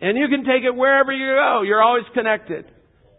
and 0.00 0.16
you 0.16 0.28
can 0.28 0.44
take 0.44 0.64
it 0.64 0.74
wherever 0.74 1.12
you 1.12 1.26
go. 1.26 1.62
You're 1.62 1.82
always 1.82 2.04
connected. 2.14 2.66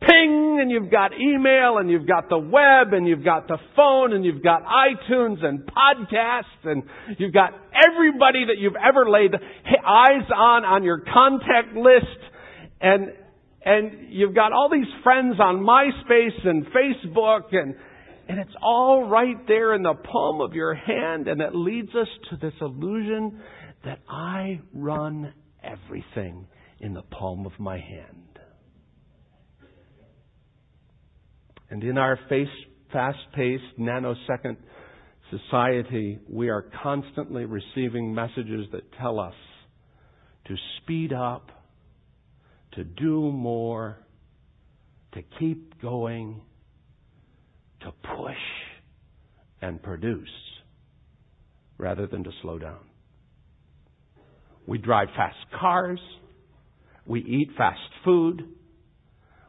Ping, 0.01 0.59
and 0.61 0.71
you've 0.71 0.89
got 0.89 1.11
email, 1.19 1.77
and 1.77 1.89
you've 1.91 2.07
got 2.07 2.29
the 2.29 2.37
web, 2.37 2.93
and 2.93 3.05
you've 3.05 3.23
got 3.23 3.49
the 3.49 3.57
phone, 3.75 4.13
and 4.13 4.23
you've 4.23 4.41
got 4.41 4.63
iTunes 4.63 5.43
and 5.43 5.59
podcasts, 5.59 6.63
and 6.63 6.83
you've 7.17 7.33
got 7.33 7.51
everybody 7.75 8.45
that 8.45 8.57
you've 8.59 8.77
ever 8.77 9.09
laid 9.09 9.33
eyes 9.35 10.29
on 10.33 10.63
on 10.63 10.83
your 10.83 10.99
contact 10.99 11.75
list, 11.75 12.05
and 12.79 13.09
and 13.63 14.09
you've 14.09 14.35
got 14.35 14.53
all 14.53 14.69
these 14.71 14.87
friends 15.03 15.35
on 15.39 15.57
MySpace 15.57 16.47
and 16.47 16.65
Facebook 16.67 17.53
and 17.53 17.75
and 18.27 18.39
it's 18.39 18.55
all 18.61 19.09
right 19.09 19.47
there 19.47 19.73
in 19.73 19.81
the 19.81 19.95
palm 19.95 20.39
of 20.39 20.53
your 20.53 20.75
hand 20.75 21.27
and 21.27 21.41
it 21.41 21.55
leads 21.55 21.89
us 21.95 22.07
to 22.29 22.37
this 22.37 22.53
illusion 22.61 23.41
that 23.83 23.99
I 24.07 24.61
run 24.71 25.33
everything 25.63 26.47
in 26.79 26.93
the 26.93 27.01
palm 27.01 27.45
of 27.45 27.53
my 27.57 27.79
hand. 27.79 28.39
And 31.71 31.83
in 31.83 31.97
our 31.97 32.19
fast-paced, 32.91 33.79
nanosecond 33.79 34.57
society, 35.29 36.19
we 36.27 36.49
are 36.49 36.65
constantly 36.83 37.45
receiving 37.45 38.13
messages 38.13 38.67
that 38.71 38.91
tell 38.99 39.19
us 39.19 39.35
to 40.47 40.55
speed 40.77 41.13
up, 41.13 41.51
to 42.73 42.83
do 42.83 43.31
more, 43.31 43.97
to 45.13 45.21
keep 45.39 45.81
going, 45.81 46.41
to 47.81 47.91
push 47.91 48.35
and 49.61 49.81
produce 49.81 50.29
rather 51.77 52.07
than 52.07 52.23
to 52.23 52.31
slow 52.41 52.59
down. 52.59 52.79
We 54.67 54.77
drive 54.77 55.07
fast 55.15 55.37
cars. 55.59 55.99
We 57.05 57.21
eat 57.21 57.49
fast 57.57 57.79
food. 58.05 58.43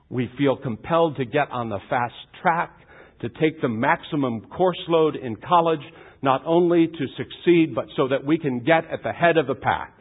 We 0.09 0.31
feel 0.39 0.57
compelled 0.57 1.17
to 1.17 1.25
get 1.25 1.51
on 1.51 1.69
the 1.69 1.79
fast 1.89 2.15
track, 2.41 2.73
to 3.21 3.29
take 3.29 3.61
the 3.61 3.69
maximum 3.69 4.47
course 4.47 4.81
load 4.89 5.15
in 5.15 5.37
college, 5.37 5.81
not 6.23 6.43
only 6.47 6.87
to 6.87 7.07
succeed, 7.17 7.75
but 7.75 7.87
so 7.97 8.09
that 8.09 8.25
we 8.25 8.39
can 8.39 8.61
get 8.61 8.91
at 8.91 9.03
the 9.03 9.13
head 9.13 9.37
of 9.37 9.47
the 9.47 9.55
pack. 9.55 9.95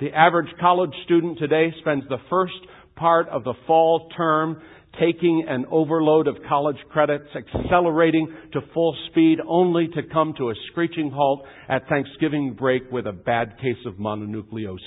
The 0.00 0.12
average 0.12 0.48
college 0.60 0.92
student 1.04 1.38
today 1.38 1.72
spends 1.80 2.04
the 2.08 2.18
first 2.28 2.54
part 2.96 3.28
of 3.28 3.44
the 3.44 3.54
fall 3.66 4.08
term 4.16 4.60
taking 4.98 5.46
an 5.48 5.66
overload 5.70 6.28
of 6.28 6.36
college 6.48 6.76
credits, 6.90 7.26
accelerating 7.34 8.28
to 8.52 8.60
full 8.72 8.96
speed 9.10 9.38
only 9.46 9.88
to 9.88 10.02
come 10.12 10.34
to 10.38 10.50
a 10.50 10.54
screeching 10.70 11.10
halt 11.10 11.44
at 11.68 11.88
Thanksgiving 11.88 12.54
break 12.54 12.90
with 12.90 13.06
a 13.06 13.12
bad 13.12 13.56
case 13.58 13.84
of 13.86 13.94
mononucleosis. 13.94 14.78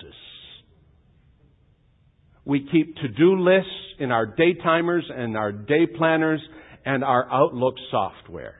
We 2.45 2.67
keep 2.71 2.95
to-do 2.95 3.41
lists 3.41 3.69
in 3.99 4.11
our 4.11 4.25
day 4.25 4.53
timers 4.63 5.05
and 5.13 5.35
our 5.35 5.51
day 5.51 5.85
planners 5.85 6.41
and 6.85 7.03
our 7.03 7.29
Outlook 7.29 7.75
software. 7.91 8.55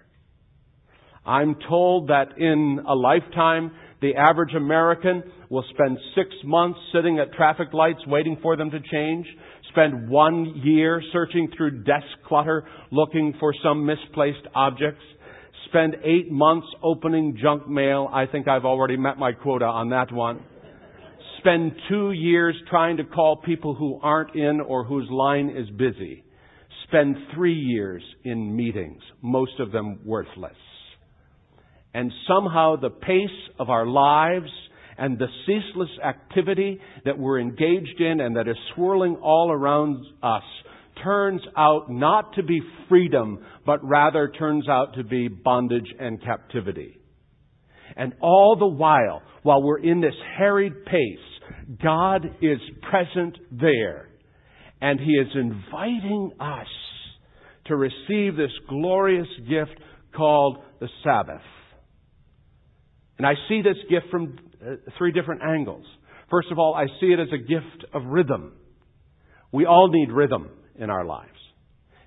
I'm 1.25 1.55
told 1.69 2.09
that 2.09 2.37
in 2.37 2.79
a 2.87 2.93
lifetime, 2.93 3.71
the 4.01 4.15
average 4.15 4.53
American 4.53 5.23
will 5.49 5.63
spend 5.73 5.97
six 6.15 6.29
months 6.43 6.79
sitting 6.93 7.19
at 7.19 7.33
traffic 7.33 7.73
lights 7.73 7.99
waiting 8.05 8.37
for 8.41 8.55
them 8.55 8.69
to 8.69 8.79
change, 8.91 9.25
spend 9.69 10.09
one 10.09 10.61
year 10.63 11.01
searching 11.11 11.49
through 11.55 11.83
desk 11.83 12.05
clutter 12.27 12.63
looking 12.91 13.33
for 13.39 13.53
some 13.63 13.85
misplaced 13.85 14.45
objects, 14.53 15.01
spend 15.69 15.95
eight 16.03 16.31
months 16.31 16.67
opening 16.83 17.37
junk 17.41 17.67
mail. 17.67 18.07
I 18.13 18.27
think 18.27 18.47
I've 18.47 18.65
already 18.65 18.97
met 18.97 19.17
my 19.17 19.31
quota 19.31 19.65
on 19.65 19.89
that 19.89 20.11
one. 20.11 20.41
Spend 21.39 21.71
two 21.89 22.11
years 22.11 22.55
trying 22.69 22.97
to 22.97 23.03
call 23.03 23.37
people 23.37 23.73
who 23.73 23.99
aren't 24.01 24.35
in 24.35 24.59
or 24.61 24.83
whose 24.83 25.07
line 25.09 25.49
is 25.49 25.69
busy. 25.71 26.23
Spend 26.87 27.15
three 27.33 27.53
years 27.53 28.03
in 28.23 28.55
meetings, 28.55 29.01
most 29.21 29.59
of 29.59 29.71
them 29.71 29.99
worthless. 30.05 30.55
And 31.97 32.11
somehow 32.27 32.75
the 32.75 32.91
pace 32.91 33.55
of 33.59 33.71
our 33.71 33.87
lives 33.87 34.51
and 34.99 35.17
the 35.17 35.25
ceaseless 35.47 35.89
activity 36.05 36.79
that 37.05 37.17
we're 37.17 37.39
engaged 37.39 37.99
in 37.99 38.19
and 38.21 38.35
that 38.35 38.47
is 38.47 38.55
swirling 38.75 39.15
all 39.15 39.51
around 39.51 40.05
us 40.21 40.43
turns 41.03 41.41
out 41.57 41.89
not 41.89 42.35
to 42.35 42.43
be 42.43 42.61
freedom, 42.87 43.43
but 43.65 43.83
rather 43.83 44.31
turns 44.37 44.69
out 44.69 44.93
to 44.93 45.03
be 45.03 45.27
bondage 45.27 45.91
and 45.99 46.21
captivity. 46.21 46.99
And 47.95 48.13
all 48.21 48.55
the 48.59 48.67
while, 48.67 49.23
while 49.41 49.63
we're 49.63 49.79
in 49.79 49.99
this 49.99 50.13
harried 50.37 50.85
pace, 50.85 51.79
God 51.81 52.27
is 52.43 52.59
present 52.91 53.39
there. 53.49 54.09
And 54.81 54.99
He 54.99 55.13
is 55.13 55.29
inviting 55.33 56.33
us 56.39 56.67
to 57.65 57.75
receive 57.75 58.35
this 58.35 58.51
glorious 58.69 59.27
gift 59.49 59.81
called 60.15 60.59
the 60.79 60.89
Sabbath. 61.03 61.41
And 63.17 63.25
I 63.25 63.33
see 63.49 63.61
this 63.61 63.77
gift 63.89 64.07
from 64.11 64.37
uh, 64.61 64.75
three 64.97 65.11
different 65.11 65.41
angles. 65.43 65.85
First 66.29 66.51
of 66.51 66.59
all, 66.59 66.75
I 66.75 66.85
see 66.99 67.07
it 67.07 67.19
as 67.19 67.29
a 67.33 67.37
gift 67.37 67.85
of 67.93 68.03
rhythm. 68.05 68.53
We 69.51 69.65
all 69.65 69.89
need 69.89 70.11
rhythm 70.11 70.49
in 70.77 70.89
our 70.89 71.05
lives. 71.05 71.31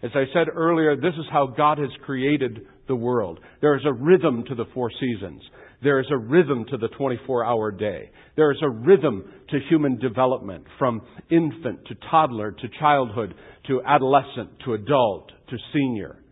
As 0.02 0.10
I 0.14 0.24
said 0.32 0.48
earlier, 0.54 0.96
this 0.96 1.14
is 1.18 1.26
how 1.30 1.46
God 1.46 1.78
has 1.78 1.90
created 2.04 2.60
the 2.88 2.96
world. 2.96 3.40
There 3.60 3.76
is 3.76 3.82
a 3.84 3.92
rhythm 3.92 4.44
to 4.48 4.54
the 4.54 4.64
four 4.72 4.90
seasons. 4.98 5.42
There 5.82 6.00
is 6.00 6.06
a 6.10 6.16
rhythm 6.16 6.64
to 6.70 6.76
the 6.76 6.88
24 6.88 7.44
hour 7.44 7.70
day. 7.70 8.10
There 8.36 8.50
is 8.50 8.58
a 8.62 8.68
rhythm 8.68 9.24
to 9.50 9.58
human 9.68 9.98
development 9.98 10.64
from 10.78 11.02
infant 11.30 11.86
to 11.86 11.94
toddler 12.10 12.52
to 12.52 12.68
childhood 12.78 13.34
to 13.66 13.82
adolescent 13.86 14.50
to 14.64 14.74
adult 14.74 15.30
to 15.48 15.56
senior. 15.72 16.22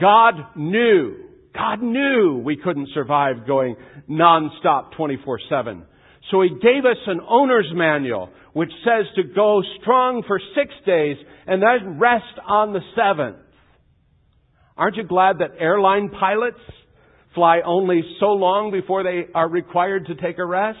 God 0.00 0.34
knew 0.56 1.16
God 1.56 1.82
knew 1.82 2.42
we 2.44 2.56
couldn't 2.56 2.88
survive 2.92 3.46
going 3.46 3.76
nonstop 4.08 4.92
24-7. 4.98 5.82
So 6.30 6.42
He 6.42 6.50
gave 6.50 6.84
us 6.84 6.98
an 7.06 7.20
owner's 7.26 7.70
manual 7.72 8.30
which 8.52 8.70
says 8.84 9.06
to 9.16 9.22
go 9.22 9.62
strong 9.80 10.22
for 10.26 10.40
six 10.54 10.74
days 10.86 11.16
and 11.46 11.62
then 11.62 11.98
rest 11.98 12.24
on 12.46 12.72
the 12.72 12.80
seventh. 12.94 13.36
Aren't 14.76 14.96
you 14.96 15.04
glad 15.04 15.38
that 15.38 15.52
airline 15.58 16.10
pilots 16.10 16.60
fly 17.34 17.60
only 17.64 18.02
so 18.20 18.26
long 18.26 18.70
before 18.70 19.02
they 19.02 19.32
are 19.34 19.48
required 19.48 20.06
to 20.06 20.14
take 20.14 20.38
a 20.38 20.44
rest? 20.44 20.78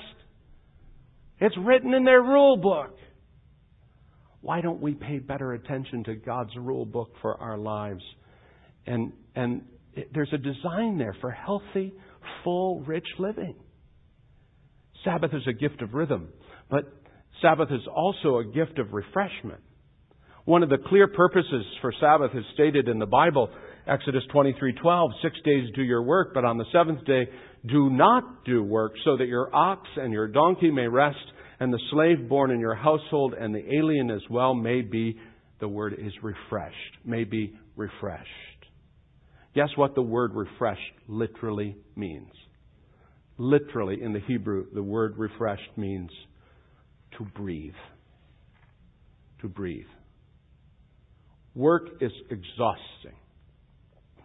It's 1.38 1.56
written 1.58 1.94
in 1.94 2.04
their 2.04 2.22
rule 2.22 2.56
book. 2.56 2.96
Why 4.40 4.60
don't 4.60 4.80
we 4.80 4.94
pay 4.94 5.18
better 5.18 5.52
attention 5.52 6.04
to 6.04 6.14
God's 6.14 6.56
rule 6.56 6.86
book 6.86 7.10
for 7.20 7.40
our 7.40 7.58
lives 7.58 8.02
and, 8.86 9.12
and 9.34 9.62
there's 10.12 10.32
a 10.32 10.38
design 10.38 10.98
there 10.98 11.16
for 11.20 11.30
healthy, 11.30 11.92
full, 12.44 12.80
rich 12.80 13.06
living. 13.18 13.54
Sabbath 15.04 15.32
is 15.32 15.42
a 15.48 15.52
gift 15.52 15.82
of 15.82 15.94
rhythm, 15.94 16.28
but 16.70 16.84
Sabbath 17.42 17.68
is 17.70 17.86
also 17.94 18.38
a 18.38 18.44
gift 18.44 18.78
of 18.78 18.92
refreshment. 18.92 19.60
One 20.44 20.62
of 20.62 20.68
the 20.68 20.78
clear 20.78 21.08
purposes 21.08 21.64
for 21.80 21.92
Sabbath 22.00 22.30
is 22.34 22.44
stated 22.54 22.88
in 22.88 22.98
the 22.98 23.06
Bible, 23.06 23.50
Exodus 23.86 24.22
23:12, 24.32 25.10
6 25.22 25.40
days 25.44 25.68
do 25.74 25.82
your 25.82 26.02
work, 26.02 26.32
but 26.34 26.44
on 26.44 26.56
the 26.58 26.64
seventh 26.72 27.04
day 27.04 27.28
do 27.66 27.90
not 27.90 28.44
do 28.44 28.62
work, 28.62 28.92
so 29.04 29.16
that 29.16 29.26
your 29.26 29.54
ox 29.54 29.88
and 29.96 30.12
your 30.12 30.28
donkey 30.28 30.70
may 30.70 30.88
rest, 30.88 31.32
and 31.60 31.72
the 31.72 31.80
slave 31.90 32.28
born 32.28 32.50
in 32.50 32.60
your 32.60 32.74
household 32.74 33.34
and 33.34 33.54
the 33.54 33.74
alien 33.74 34.10
as 34.10 34.22
well 34.30 34.54
may 34.54 34.82
be 34.82 35.18
the 35.58 35.68
word 35.68 35.94
is 35.98 36.12
refreshed, 36.22 36.96
may 37.04 37.24
be 37.24 37.54
refreshed. 37.76 38.55
Guess 39.56 39.70
what 39.76 39.94
the 39.94 40.02
word 40.02 40.34
refreshed 40.34 40.82
literally 41.08 41.78
means? 41.96 42.30
Literally, 43.38 44.02
in 44.02 44.12
the 44.12 44.20
Hebrew, 44.20 44.66
the 44.74 44.82
word 44.82 45.14
refreshed 45.16 45.78
means 45.78 46.10
to 47.16 47.24
breathe. 47.24 47.72
To 49.40 49.48
breathe. 49.48 49.86
Work 51.54 51.84
is 52.02 52.12
exhausting. 52.30 53.16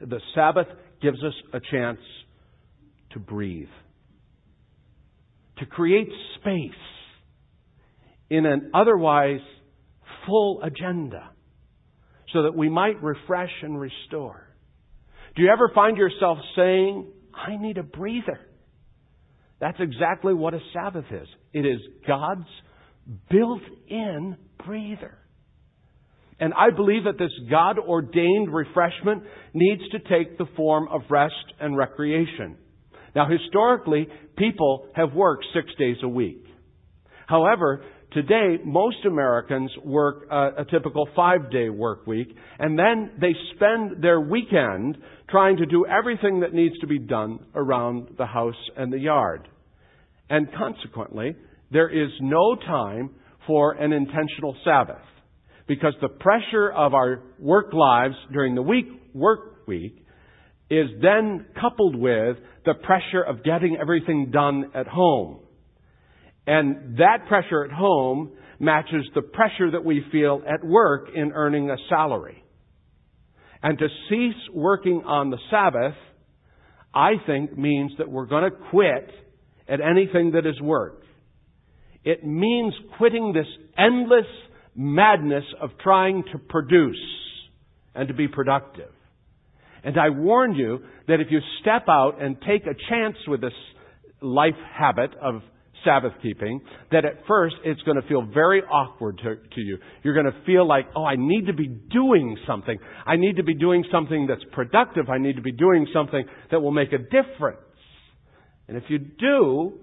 The 0.01 0.19
Sabbath 0.35 0.67
gives 1.01 1.23
us 1.23 1.33
a 1.53 1.61
chance 1.71 1.99
to 3.11 3.19
breathe, 3.19 3.69
to 5.59 5.65
create 5.65 6.09
space 6.41 6.71
in 8.29 8.45
an 8.45 8.71
otherwise 8.73 9.39
full 10.27 10.61
agenda 10.61 11.29
so 12.33 12.43
that 12.43 12.55
we 12.55 12.67
might 12.67 13.01
refresh 13.01 13.51
and 13.61 13.79
restore. 13.79 14.50
Do 15.35 15.43
you 15.43 15.49
ever 15.49 15.71
find 15.73 15.97
yourself 15.97 16.37
saying, 16.55 17.07
I 17.33 17.55
need 17.57 17.77
a 17.77 17.83
breather? 17.83 18.39
That's 19.59 19.79
exactly 19.79 20.33
what 20.33 20.53
a 20.53 20.59
Sabbath 20.73 21.05
is. 21.11 21.27
It 21.53 21.65
is 21.65 21.79
God's 22.07 22.47
built 23.29 23.61
in 23.87 24.35
breather. 24.65 25.17
And 26.39 26.53
I 26.55 26.71
believe 26.75 27.03
that 27.03 27.19
this 27.19 27.31
God 27.49 27.77
ordained 27.77 28.51
refreshment 28.51 29.23
needs 29.53 29.83
to 29.91 29.99
take 29.99 30.37
the 30.37 30.47
form 30.57 30.87
of 30.89 31.01
rest 31.09 31.35
and 31.59 31.77
recreation. 31.77 32.57
Now, 33.15 33.27
historically, 33.29 34.07
people 34.37 34.87
have 34.95 35.13
worked 35.13 35.45
six 35.53 35.67
days 35.77 35.97
a 36.01 36.09
week. 36.09 36.43
However, 37.27 37.83
Today, 38.13 38.57
most 38.65 39.05
Americans 39.05 39.71
work 39.85 40.27
a, 40.29 40.61
a 40.61 40.65
typical 40.69 41.07
five 41.15 41.49
day 41.49 41.69
work 41.69 42.05
week, 42.05 42.27
and 42.59 42.77
then 42.77 43.11
they 43.21 43.33
spend 43.55 44.03
their 44.03 44.19
weekend 44.19 44.97
trying 45.29 45.55
to 45.55 45.65
do 45.65 45.85
everything 45.85 46.41
that 46.41 46.53
needs 46.53 46.77
to 46.79 46.87
be 46.87 46.99
done 46.99 47.39
around 47.55 48.09
the 48.17 48.25
house 48.25 48.53
and 48.75 48.91
the 48.91 48.99
yard. 48.99 49.47
And 50.29 50.49
consequently, 50.57 51.35
there 51.71 51.87
is 51.87 52.09
no 52.19 52.55
time 52.55 53.11
for 53.47 53.73
an 53.73 53.93
intentional 53.93 54.57
Sabbath. 54.65 55.03
Because 55.67 55.93
the 56.01 56.09
pressure 56.09 56.69
of 56.69 56.93
our 56.93 57.23
work 57.39 57.71
lives 57.71 58.15
during 58.33 58.55
the 58.55 58.61
week, 58.61 58.87
work 59.13 59.65
week, 59.67 60.05
is 60.69 60.87
then 61.01 61.45
coupled 61.61 61.95
with 61.95 62.35
the 62.65 62.73
pressure 62.73 63.23
of 63.25 63.41
getting 63.45 63.77
everything 63.79 64.31
done 64.31 64.71
at 64.75 64.87
home. 64.87 65.39
And 66.51 66.97
that 66.97 67.27
pressure 67.29 67.63
at 67.63 67.71
home 67.71 68.33
matches 68.59 69.05
the 69.15 69.21
pressure 69.21 69.71
that 69.71 69.85
we 69.85 70.03
feel 70.11 70.41
at 70.45 70.61
work 70.65 71.07
in 71.15 71.31
earning 71.31 71.69
a 71.69 71.77
salary. 71.87 72.43
And 73.63 73.79
to 73.79 73.87
cease 74.09 74.35
working 74.53 75.03
on 75.05 75.29
the 75.29 75.37
Sabbath, 75.49 75.95
I 76.93 77.11
think 77.25 77.57
means 77.57 77.93
that 77.99 78.11
we're 78.11 78.25
going 78.25 78.51
to 78.51 78.57
quit 78.69 79.09
at 79.69 79.79
anything 79.79 80.31
that 80.31 80.45
is 80.45 80.59
work. 80.59 81.03
It 82.03 82.25
means 82.25 82.73
quitting 82.97 83.31
this 83.31 83.47
endless 83.77 84.27
madness 84.75 85.45
of 85.61 85.69
trying 85.81 86.25
to 86.33 86.37
produce 86.37 87.01
and 87.95 88.09
to 88.09 88.13
be 88.13 88.27
productive. 88.27 88.91
And 89.85 89.97
I 89.97 90.09
warn 90.09 90.55
you 90.55 90.79
that 91.07 91.21
if 91.21 91.27
you 91.29 91.39
step 91.61 91.85
out 91.87 92.21
and 92.21 92.35
take 92.41 92.63
a 92.63 92.75
chance 92.89 93.15
with 93.25 93.39
this 93.39 93.53
life 94.21 94.59
habit 94.77 95.11
of 95.21 95.43
Sabbath 95.83 96.13
keeping, 96.21 96.61
that 96.91 97.05
at 97.05 97.25
first 97.27 97.55
it's 97.63 97.81
going 97.81 97.99
to 98.01 98.07
feel 98.07 98.21
very 98.21 98.61
awkward 98.61 99.17
to, 99.19 99.35
to, 99.35 99.61
you. 99.61 99.77
You're 100.03 100.13
going 100.13 100.31
to 100.31 100.45
feel 100.45 100.67
like, 100.67 100.85
oh, 100.95 101.03
I 101.03 101.15
need 101.17 101.47
to 101.47 101.53
be 101.53 101.67
doing 101.67 102.37
something. 102.47 102.77
I 103.05 103.15
need 103.15 103.37
to 103.37 103.43
be 103.43 103.53
doing 103.53 103.83
something 103.91 104.27
that's 104.27 104.43
productive. 104.51 105.09
I 105.09 105.17
need 105.17 105.35
to 105.35 105.41
be 105.41 105.51
doing 105.51 105.87
something 105.93 106.23
that 106.51 106.59
will 106.59 106.71
make 106.71 106.93
a 106.93 106.97
difference. 106.97 107.59
And 108.67 108.77
if 108.77 108.83
you 108.89 108.99
do, 108.99 109.79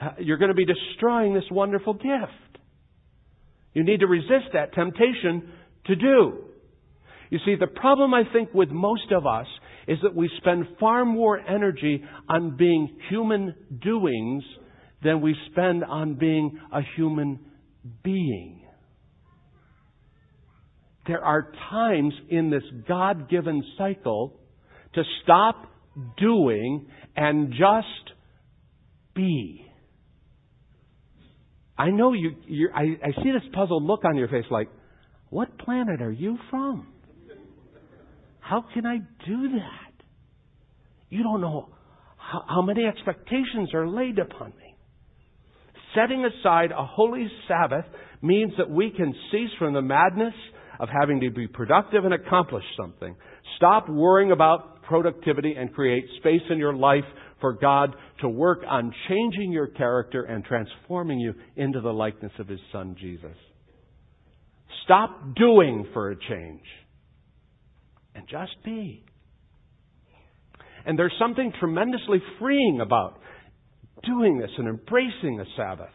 uh, 0.00 0.10
you're 0.18 0.38
going 0.38 0.50
to 0.50 0.54
be 0.54 0.66
destroying 0.66 1.34
this 1.34 1.44
wonderful 1.50 1.94
gift. 1.94 2.60
You 3.72 3.84
need 3.84 4.00
to 4.00 4.06
resist 4.06 4.52
that 4.52 4.72
temptation 4.74 5.50
to 5.86 5.96
do. 5.96 6.44
You 7.30 7.38
see, 7.44 7.56
the 7.58 7.66
problem 7.66 8.14
I 8.14 8.22
think 8.32 8.54
with 8.54 8.68
most 8.70 9.10
of 9.10 9.26
us 9.26 9.46
is 9.88 9.98
that 10.02 10.14
we 10.14 10.30
spend 10.38 10.66
far 10.78 11.04
more 11.04 11.38
energy 11.38 12.04
on 12.28 12.56
being 12.56 12.96
human 13.10 13.54
doings 13.82 14.44
than 15.04 15.20
we 15.20 15.36
spend 15.52 15.84
on 15.84 16.14
being 16.14 16.58
a 16.72 16.80
human 16.96 17.38
being. 18.02 18.62
There 21.06 21.22
are 21.22 21.52
times 21.70 22.14
in 22.30 22.50
this 22.50 22.62
God 22.88 23.28
given 23.28 23.62
cycle 23.76 24.40
to 24.94 25.02
stop 25.22 25.66
doing 26.16 26.86
and 27.14 27.50
just 27.50 28.16
be. 29.14 29.66
I 31.76 31.90
know 31.90 32.12
you, 32.12 32.30
I, 32.74 32.82
I 32.82 33.22
see 33.22 33.32
this 33.32 33.42
puzzled 33.52 33.82
look 33.82 34.04
on 34.04 34.16
your 34.16 34.28
face 34.28 34.44
like, 34.50 34.68
what 35.28 35.58
planet 35.58 36.00
are 36.00 36.12
you 36.12 36.38
from? 36.50 36.88
How 38.40 38.64
can 38.72 38.86
I 38.86 38.98
do 39.26 39.48
that? 39.48 40.04
You 41.10 41.22
don't 41.22 41.40
know 41.40 41.68
how, 42.16 42.44
how 42.48 42.62
many 42.62 42.84
expectations 42.84 43.74
are 43.74 43.88
laid 43.88 44.18
upon 44.18 44.50
me. 44.50 44.63
Setting 45.94 46.24
aside 46.24 46.70
a 46.72 46.84
holy 46.84 47.28
Sabbath 47.46 47.84
means 48.22 48.52
that 48.58 48.70
we 48.70 48.90
can 48.90 49.14
cease 49.30 49.50
from 49.58 49.74
the 49.74 49.82
madness 49.82 50.34
of 50.80 50.88
having 50.88 51.20
to 51.20 51.30
be 51.30 51.46
productive 51.46 52.04
and 52.04 52.14
accomplish 52.14 52.64
something. 52.76 53.14
Stop 53.56 53.88
worrying 53.88 54.32
about 54.32 54.82
productivity 54.82 55.54
and 55.56 55.72
create 55.72 56.04
space 56.18 56.42
in 56.50 56.58
your 56.58 56.74
life 56.74 57.04
for 57.40 57.52
God 57.52 57.94
to 58.20 58.28
work 58.28 58.60
on 58.68 58.92
changing 59.08 59.52
your 59.52 59.68
character 59.68 60.24
and 60.24 60.44
transforming 60.44 61.18
you 61.18 61.34
into 61.56 61.80
the 61.80 61.92
likeness 61.92 62.32
of 62.38 62.48
His 62.48 62.60
Son, 62.72 62.96
Jesus. 62.98 63.36
Stop 64.84 65.36
doing 65.36 65.86
for 65.92 66.10
a 66.10 66.16
change 66.16 66.62
and 68.14 68.26
just 68.28 68.52
be. 68.64 69.04
And 70.86 70.98
there's 70.98 71.14
something 71.18 71.52
tremendously 71.58 72.22
freeing 72.38 72.80
about 72.82 73.18
doing 74.06 74.38
this 74.38 74.50
and 74.58 74.68
embracing 74.68 75.36
the 75.36 75.46
Sabbath, 75.56 75.90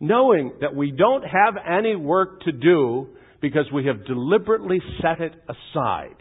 knowing 0.00 0.52
that 0.60 0.74
we 0.74 0.90
don't 0.90 1.22
have 1.22 1.54
any 1.68 1.96
work 1.96 2.40
to 2.42 2.52
do 2.52 3.08
because 3.40 3.66
we 3.72 3.86
have 3.86 4.06
deliberately 4.06 4.80
set 5.00 5.20
it 5.20 5.32
aside. 5.48 6.16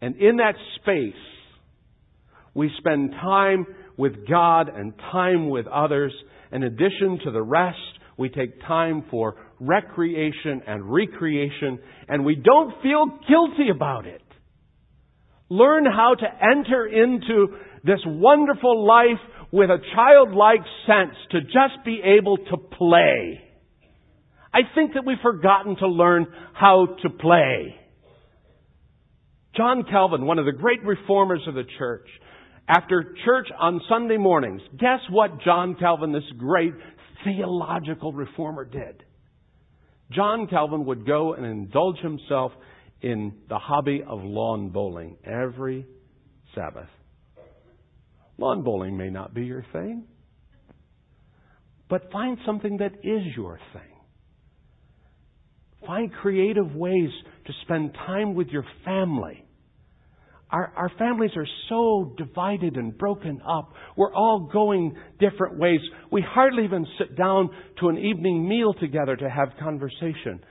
And 0.00 0.16
in 0.16 0.36
that 0.36 0.54
space, 0.80 1.12
we 2.54 2.70
spend 2.78 3.12
time 3.12 3.66
with 3.96 4.28
God 4.28 4.68
and 4.68 4.92
time 5.12 5.48
with 5.50 5.66
others. 5.66 6.12
In 6.52 6.62
addition 6.62 7.20
to 7.24 7.30
the 7.30 7.42
rest, 7.42 7.78
we 8.16 8.28
take 8.28 8.60
time 8.60 9.04
for 9.10 9.34
recreation 9.60 10.62
and 10.66 10.92
recreation, 10.92 11.78
and 12.08 12.24
we 12.24 12.36
don't 12.36 12.80
feel 12.82 13.06
guilty 13.28 13.70
about 13.74 14.06
it. 14.06 14.22
Learn 15.48 15.84
how 15.84 16.14
to 16.14 16.26
enter 16.26 16.86
into 16.86 17.56
this 17.84 18.00
wonderful 18.06 18.86
life 18.86 19.20
with 19.54 19.70
a 19.70 19.78
childlike 19.94 20.66
sense 20.84 21.14
to 21.30 21.40
just 21.40 21.84
be 21.84 22.00
able 22.18 22.38
to 22.38 22.56
play. 22.56 23.40
I 24.52 24.62
think 24.74 24.94
that 24.94 25.06
we've 25.06 25.16
forgotten 25.22 25.76
to 25.76 25.86
learn 25.86 26.26
how 26.54 26.88
to 27.02 27.08
play. 27.08 27.76
John 29.56 29.84
Calvin, 29.88 30.26
one 30.26 30.40
of 30.40 30.44
the 30.44 30.50
great 30.50 30.82
reformers 30.82 31.42
of 31.46 31.54
the 31.54 31.62
church, 31.78 32.08
after 32.66 33.14
church 33.24 33.46
on 33.56 33.80
Sunday 33.88 34.16
mornings, 34.16 34.60
guess 34.72 34.98
what 35.08 35.40
John 35.42 35.76
Calvin, 35.78 36.10
this 36.10 36.24
great 36.36 36.74
theological 37.22 38.12
reformer 38.12 38.64
did. 38.64 39.04
John 40.10 40.48
Calvin 40.48 40.84
would 40.86 41.06
go 41.06 41.34
and 41.34 41.46
indulge 41.46 41.98
himself 41.98 42.50
in 43.02 43.34
the 43.48 43.58
hobby 43.58 44.02
of 44.04 44.18
lawn 44.20 44.70
bowling 44.70 45.16
every 45.24 45.86
Sabbath. 46.56 46.88
Lawn 48.38 48.62
bowling 48.62 48.96
may 48.96 49.10
not 49.10 49.34
be 49.34 49.44
your 49.44 49.64
thing, 49.72 50.04
but 51.88 52.10
find 52.10 52.38
something 52.44 52.78
that 52.78 52.92
is 53.02 53.22
your 53.36 53.58
thing. 53.72 53.82
Find 55.86 56.12
creative 56.12 56.74
ways 56.74 57.10
to 57.46 57.52
spend 57.62 57.94
time 58.06 58.34
with 58.34 58.48
your 58.48 58.64
family 58.84 59.44
our, 60.54 60.72
our 60.76 60.92
families 60.98 61.32
are 61.36 61.48
so 61.68 62.14
divided 62.16 62.76
and 62.76 62.96
broken 62.96 63.40
up. 63.40 63.72
We're 63.96 64.14
all 64.14 64.48
going 64.52 64.96
different 65.18 65.58
ways. 65.58 65.80
We 66.12 66.22
hardly 66.22 66.62
even 66.62 66.86
sit 66.96 67.16
down 67.16 67.50
to 67.80 67.88
an 67.88 67.98
evening 67.98 68.48
meal 68.48 68.72
together 68.74 69.16
to 69.16 69.28
have 69.28 69.48
conversation. 69.58 70.44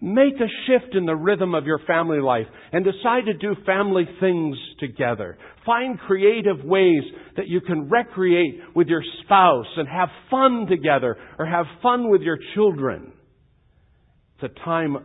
Make 0.00 0.34
a 0.34 0.48
shift 0.66 0.94
in 0.94 1.06
the 1.06 1.16
rhythm 1.16 1.54
of 1.54 1.64
your 1.64 1.80
family 1.86 2.20
life 2.20 2.46
and 2.70 2.84
decide 2.84 3.24
to 3.26 3.34
do 3.34 3.54
family 3.64 4.04
things 4.20 4.56
together. 4.78 5.38
Find 5.64 5.98
creative 5.98 6.62
ways 6.64 7.02
that 7.36 7.48
you 7.48 7.62
can 7.62 7.88
recreate 7.88 8.60
with 8.74 8.88
your 8.88 9.02
spouse 9.24 9.66
and 9.76 9.88
have 9.88 10.10
fun 10.30 10.66
together 10.68 11.16
or 11.38 11.46
have 11.46 11.64
fun 11.82 12.10
with 12.10 12.20
your 12.20 12.38
children. 12.54 13.12
It's 14.38 14.52
a 14.52 14.64
time 14.64 14.96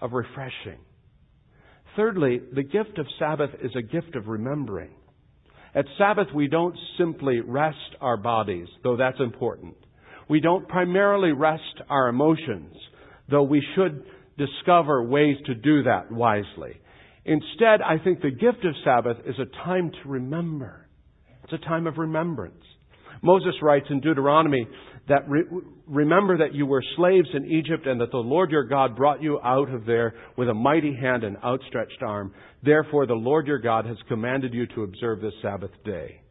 of 0.00 0.12
refreshing. 0.12 0.78
Thirdly, 1.96 2.40
the 2.54 2.62
gift 2.62 2.98
of 2.98 3.06
Sabbath 3.18 3.50
is 3.62 3.72
a 3.76 3.82
gift 3.82 4.14
of 4.14 4.28
remembering. 4.28 4.90
At 5.74 5.86
Sabbath, 5.98 6.28
we 6.32 6.46
don't 6.46 6.76
simply 6.98 7.40
rest 7.40 7.76
our 8.00 8.16
bodies, 8.16 8.68
though 8.84 8.96
that's 8.96 9.20
important. 9.20 9.74
We 10.28 10.40
don't 10.40 10.68
primarily 10.68 11.32
rest 11.32 11.82
our 11.88 12.08
emotions, 12.08 12.74
though 13.28 13.42
we 13.42 13.64
should 13.74 14.04
discover 14.38 15.02
ways 15.04 15.36
to 15.46 15.54
do 15.54 15.82
that 15.84 16.10
wisely. 16.10 16.80
Instead, 17.24 17.82
I 17.82 17.98
think 18.02 18.22
the 18.22 18.30
gift 18.30 18.64
of 18.64 18.74
Sabbath 18.84 19.18
is 19.26 19.36
a 19.38 19.64
time 19.64 19.90
to 19.90 20.08
remember. 20.08 20.88
It's 21.44 21.52
a 21.52 21.68
time 21.68 21.86
of 21.86 21.98
remembrance. 21.98 22.62
Moses 23.22 23.54
writes 23.60 23.86
in 23.90 24.00
Deuteronomy 24.00 24.66
that 25.08 25.28
re- 25.28 25.44
remember 25.86 26.38
that 26.38 26.54
you 26.54 26.64
were 26.64 26.82
slaves 26.96 27.28
in 27.34 27.44
Egypt 27.44 27.86
and 27.86 28.00
that 28.00 28.10
the 28.10 28.16
Lord 28.16 28.50
your 28.50 28.64
God 28.64 28.96
brought 28.96 29.22
you 29.22 29.38
out 29.44 29.72
of 29.72 29.84
there 29.84 30.14
with 30.36 30.48
a 30.48 30.54
mighty 30.54 30.94
hand 30.94 31.24
and 31.24 31.36
outstretched 31.44 32.02
arm. 32.02 32.32
Therefore, 32.62 33.06
the 33.06 33.14
Lord 33.14 33.46
your 33.46 33.58
God 33.58 33.84
has 33.86 33.96
commanded 34.08 34.54
you 34.54 34.66
to 34.68 34.84
observe 34.84 35.20
this 35.20 35.34
Sabbath 35.42 35.72
day. 35.84 36.22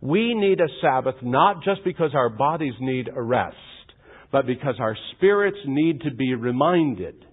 We 0.00 0.34
need 0.34 0.60
a 0.60 0.68
Sabbath 0.80 1.16
not 1.22 1.62
just 1.62 1.84
because 1.84 2.10
our 2.14 2.30
bodies 2.30 2.74
need 2.80 3.08
a 3.14 3.22
rest, 3.22 3.56
but 4.32 4.46
because 4.46 4.76
our 4.78 4.96
spirits 5.16 5.58
need 5.66 6.02
to 6.02 6.10
be 6.12 6.34
reminded 6.34 7.24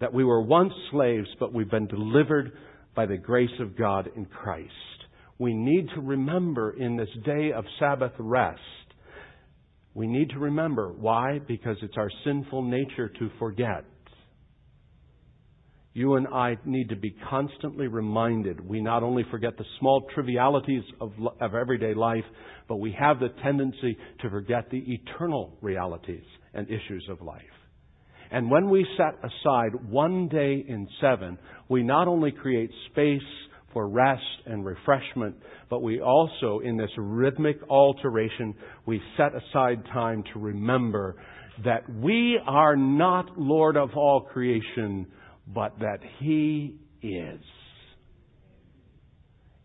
that 0.00 0.14
we 0.14 0.24
were 0.24 0.42
once 0.42 0.72
slaves, 0.90 1.28
but 1.40 1.52
we've 1.52 1.70
been 1.70 1.88
delivered 1.88 2.52
by 2.94 3.06
the 3.06 3.16
grace 3.16 3.50
of 3.60 3.76
God 3.76 4.08
in 4.16 4.24
Christ. 4.26 4.72
We 5.38 5.54
need 5.54 5.88
to 5.94 6.00
remember 6.00 6.70
in 6.78 6.96
this 6.96 7.08
day 7.24 7.52
of 7.52 7.64
Sabbath 7.78 8.12
rest 8.18 8.60
we 9.98 10.06
need 10.06 10.30
to 10.30 10.38
remember. 10.38 10.92
Why? 10.92 11.40
Because 11.40 11.76
it's 11.82 11.96
our 11.96 12.08
sinful 12.24 12.62
nature 12.62 13.08
to 13.08 13.30
forget. 13.40 13.84
You 15.94 16.14
and 16.14 16.28
I 16.28 16.56
need 16.64 16.90
to 16.90 16.96
be 16.96 17.16
constantly 17.28 17.88
reminded. 17.88 18.60
We 18.60 18.80
not 18.80 19.02
only 19.02 19.24
forget 19.30 19.56
the 19.56 19.64
small 19.80 20.06
trivialities 20.14 20.84
of, 21.00 21.12
of 21.40 21.54
everyday 21.54 21.94
life, 21.94 22.24
but 22.68 22.76
we 22.76 22.94
have 22.98 23.18
the 23.18 23.30
tendency 23.42 23.96
to 24.20 24.30
forget 24.30 24.70
the 24.70 24.78
eternal 24.86 25.56
realities 25.60 26.24
and 26.54 26.68
issues 26.68 27.06
of 27.10 27.20
life. 27.22 27.42
And 28.30 28.50
when 28.50 28.68
we 28.68 28.86
set 28.96 29.18
aside 29.24 29.72
one 29.88 30.28
day 30.28 30.64
in 30.68 30.86
seven, 31.00 31.38
we 31.68 31.82
not 31.82 32.08
only 32.08 32.30
create 32.30 32.70
space 32.90 33.22
for 33.72 33.88
rest 33.88 34.22
and 34.46 34.64
refreshment, 34.64 35.36
but 35.70 35.82
we 35.82 36.00
also, 36.00 36.60
in 36.60 36.76
this 36.76 36.90
rhythmic 36.96 37.58
alteration, 37.68 38.54
we 38.86 39.00
set 39.16 39.32
aside 39.34 39.82
time 39.92 40.22
to 40.32 40.38
remember 40.38 41.16
that 41.64 41.88
we 41.90 42.38
are 42.46 42.76
not 42.76 43.38
Lord 43.38 43.76
of 43.76 43.90
all 43.96 44.20
creation, 44.20 45.06
but 45.52 45.78
that 45.80 46.00
He 46.20 46.76
is. 47.02 47.40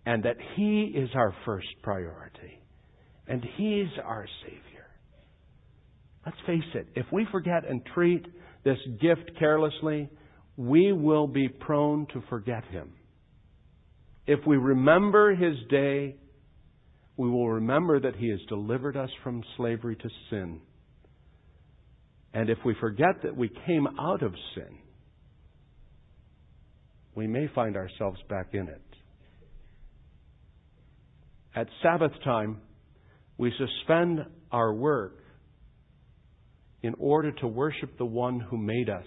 and 0.05 0.23
that 0.23 0.35
He 0.55 0.93
is 0.95 1.09
our 1.15 1.33
first 1.45 1.67
priority, 1.81 2.59
and 3.27 3.43
He's 3.57 3.87
our 4.03 4.25
Savior. 4.43 4.87
Let's 6.25 6.37
face 6.45 6.69
it, 6.75 6.87
if 6.95 7.05
we 7.11 7.25
forget 7.31 7.63
and 7.69 7.81
treat 7.93 8.25
this 8.63 8.77
gift 9.01 9.31
carelessly, 9.39 10.09
we 10.57 10.91
will 10.91 11.27
be 11.27 11.47
prone 11.49 12.05
to 12.13 12.21
forget 12.29 12.65
Him. 12.65 12.91
If 14.27 14.39
we 14.45 14.57
remember 14.57 15.35
His 15.35 15.55
day, 15.69 16.15
we 17.17 17.29
will 17.29 17.49
remember 17.49 17.99
that 17.99 18.15
He 18.15 18.29
has 18.29 18.39
delivered 18.49 18.97
us 18.97 19.09
from 19.23 19.43
slavery 19.57 19.95
to 19.95 20.09
sin. 20.29 20.59
And 22.33 22.49
if 22.49 22.57
we 22.65 22.75
forget 22.79 23.21
that 23.23 23.37
we 23.37 23.49
came 23.65 23.87
out 23.99 24.23
of 24.23 24.33
sin, 24.55 24.77
we 27.15 27.27
may 27.27 27.47
find 27.53 27.75
ourselves 27.75 28.19
back 28.29 28.49
in 28.53 28.67
it. 28.67 28.81
At 31.55 31.67
Sabbath 31.81 32.11
time, 32.23 32.61
we 33.37 33.51
suspend 33.57 34.19
our 34.51 34.73
work 34.73 35.17
in 36.81 36.95
order 36.99 37.31
to 37.31 37.47
worship 37.47 37.97
the 37.97 38.05
one 38.05 38.39
who 38.39 38.57
made 38.57 38.89
us 38.89 39.05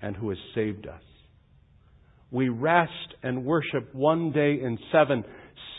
and 0.00 0.16
who 0.16 0.30
has 0.30 0.38
saved 0.54 0.86
us. 0.86 1.02
We 2.30 2.48
rest 2.48 3.14
and 3.22 3.44
worship 3.44 3.94
one 3.94 4.32
day 4.32 4.58
in 4.62 4.78
seven 4.90 5.24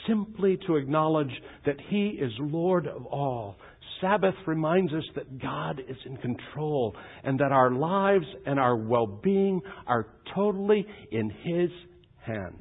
simply 0.07 0.57
to 0.67 0.75
acknowledge 0.75 1.31
that 1.65 1.77
He 1.89 2.17
is 2.19 2.31
Lord 2.39 2.87
of 2.87 3.05
all. 3.05 3.57
Sabbath 4.01 4.35
reminds 4.45 4.93
us 4.93 5.03
that 5.15 5.41
God 5.41 5.81
is 5.87 5.97
in 6.05 6.17
control 6.17 6.95
and 7.23 7.39
that 7.39 7.51
our 7.51 7.71
lives 7.71 8.25
and 8.45 8.59
our 8.59 8.75
well 8.75 9.07
being 9.07 9.61
are 9.87 10.07
totally 10.35 10.85
in 11.11 11.29
His 11.29 11.69
hands. 12.25 12.59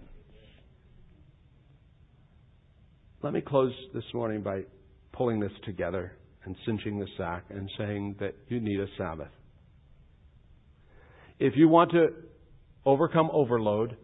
Let 3.22 3.32
me 3.32 3.40
close 3.40 3.72
this 3.94 4.04
morning 4.14 4.42
by 4.42 4.62
pulling 5.12 5.38
this 5.38 5.52
together 5.64 6.16
and 6.44 6.56
cinching 6.66 6.98
the 6.98 7.06
sack 7.16 7.44
and 7.50 7.70
saying 7.78 8.16
that 8.18 8.34
you 8.48 8.60
need 8.60 8.80
a 8.80 8.86
Sabbath. 8.98 9.30
If 11.38 11.54
you 11.56 11.68
want 11.68 11.92
to 11.92 12.08
overcome 12.84 13.30
overload, 13.32 13.96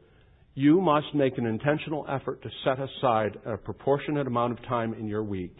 you 0.59 0.81
must 0.81 1.15
make 1.15 1.39
an 1.39 1.47
intentional 1.47 2.05
effort 2.09 2.43
to 2.43 2.51
set 2.65 2.79
aside 2.81 3.39
a 3.47 3.57
proportionate 3.57 4.27
amount 4.27 4.59
of 4.59 4.65
time 4.67 4.93
in 4.93 5.07
your 5.07 5.23
week. 5.23 5.55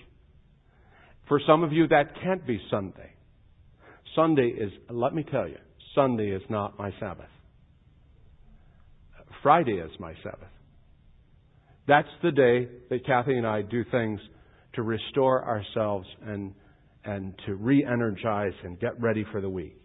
For 1.29 1.41
some 1.47 1.63
of 1.63 1.73
you, 1.73 1.87
that 1.87 2.21
can't 2.21 2.45
be 2.45 2.61
Sunday. 2.69 3.13
Sunday 4.17 4.49
is, 4.49 4.73
let 4.91 5.15
me 5.15 5.23
tell 5.23 5.47
you, 5.47 5.59
Sunday 5.95 6.31
is 6.31 6.43
not 6.51 6.77
my 6.81 6.93
Sabbath. 6.99 7.29
Friday 9.41 9.75
is 9.75 9.93
my 10.01 10.15
Sabbath. 10.25 10.49
That's 11.87 12.09
the 12.25 12.33
day 12.33 12.69
that 12.91 13.07
Kathy 13.07 13.39
and 13.39 13.47
I 13.47 13.63
do 13.63 13.85
things 13.93 14.19
to 14.75 14.83
restore 14.83 15.45
ourselves 15.45 16.09
and 16.27 16.55
and 17.05 17.33
to 17.47 17.55
re-energize 17.55 18.53
and 18.65 18.79
get 18.79 19.01
ready 19.01 19.25
for 19.31 19.41
the 19.41 19.49
week. 19.49 19.77